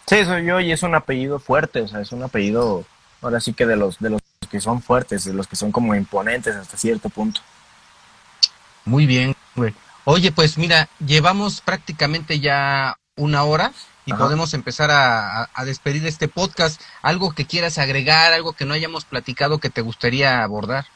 [0.09, 2.85] Sí, soy yo y es un apellido fuerte, o sea, es un apellido,
[3.23, 4.21] ahora sí que de los, de los
[4.51, 7.41] que son fuertes, de los que son como imponentes hasta cierto punto.
[8.87, 9.75] Muy bien, güey.
[10.05, 13.73] Oye, pues mira, llevamos prácticamente ya una hora
[14.05, 16.81] y podemos empezar a, despedir este podcast.
[17.03, 20.87] ¿Algo que quieras agregar, algo que no hayamos platicado que te gustaría abordar?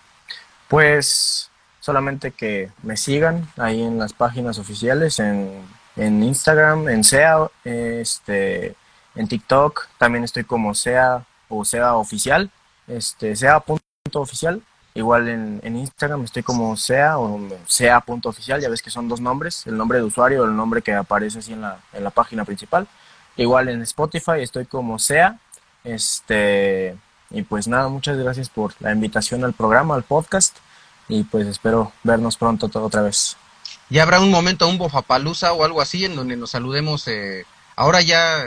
[0.68, 5.61] Pues solamente que me sigan ahí en las páginas oficiales, en,
[5.97, 8.76] en Instagram, en SEA, este,
[9.16, 12.53] en TikTok, también estoy como SEA o SEA oficial,
[12.86, 14.62] este, SEA.oficial
[14.95, 19.64] Igual en, en, Instagram estoy como sea o sea.oficial, ya ves que son dos nombres,
[19.66, 22.45] el nombre de usuario o el nombre que aparece así en la, en la página
[22.45, 22.88] principal.
[23.36, 25.38] Igual en Spotify estoy como sea.
[25.84, 26.97] Este,
[27.30, 30.57] y pues nada, muchas gracias por la invitación al programa, al podcast.
[31.09, 33.36] Y pues espero vernos pronto otra vez.
[33.88, 37.07] Ya habrá un momento, un bofapalusa o algo así en donde nos saludemos.
[37.09, 37.45] Eh,
[37.76, 38.45] ahora ya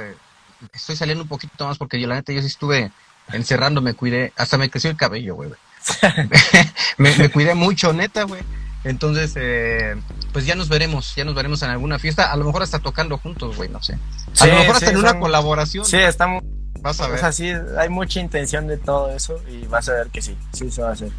[0.73, 2.91] estoy saliendo un poquito más porque yo la neta yo sí estuve
[3.31, 5.49] encerrando, me cuidé, hasta me creció el cabello, güey.
[6.97, 8.41] me, cuidé mucho, neta, güey.
[8.83, 9.95] Entonces, eh,
[10.33, 13.17] pues ya nos veremos, ya nos veremos en alguna fiesta, a lo mejor hasta tocando
[13.17, 13.97] juntos, güey, no sé.
[14.39, 15.85] A lo mejor hasta en una colaboración.
[15.85, 16.43] Sí, estamos...
[16.81, 17.15] Vas a ver.
[17.15, 20.37] O sea, sí, hay mucha intención de todo eso y vas a ver que sí,
[20.51, 21.11] sí se va a hacer.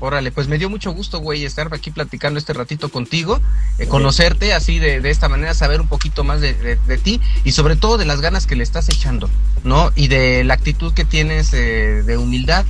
[0.00, 3.40] Órale, pues me dio mucho gusto, güey, estar aquí platicando este ratito contigo,
[3.78, 7.52] eh, conocerte así de, de, esta manera, saber un poquito más de, de, ti y
[7.52, 9.30] sobre todo de las ganas que le estás echando,
[9.62, 9.92] ¿no?
[9.94, 12.64] Y de la actitud que tienes eh, de humildad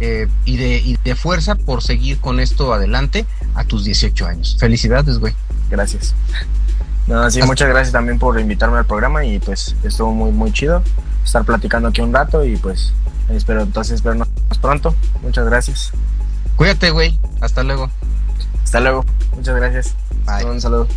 [0.00, 4.56] eh, y, de, y de fuerza por seguir con esto adelante a tus 18 años.
[4.58, 5.34] Felicidades, güey.
[5.70, 6.14] Gracias.
[7.06, 10.82] No, sí, muchas gracias también por invitarme al programa y pues estuvo muy, muy chido
[11.22, 12.92] estar platicando aquí un rato y pues
[13.28, 14.28] espero entonces vernos
[14.60, 14.94] pronto.
[15.22, 15.92] Muchas gracias.
[16.56, 17.18] Cuídate, güey.
[17.40, 17.90] Hasta luego.
[18.62, 19.04] Hasta luego.
[19.34, 19.94] Muchas gracias.
[20.26, 20.46] Bye.
[20.46, 20.88] Un saludo.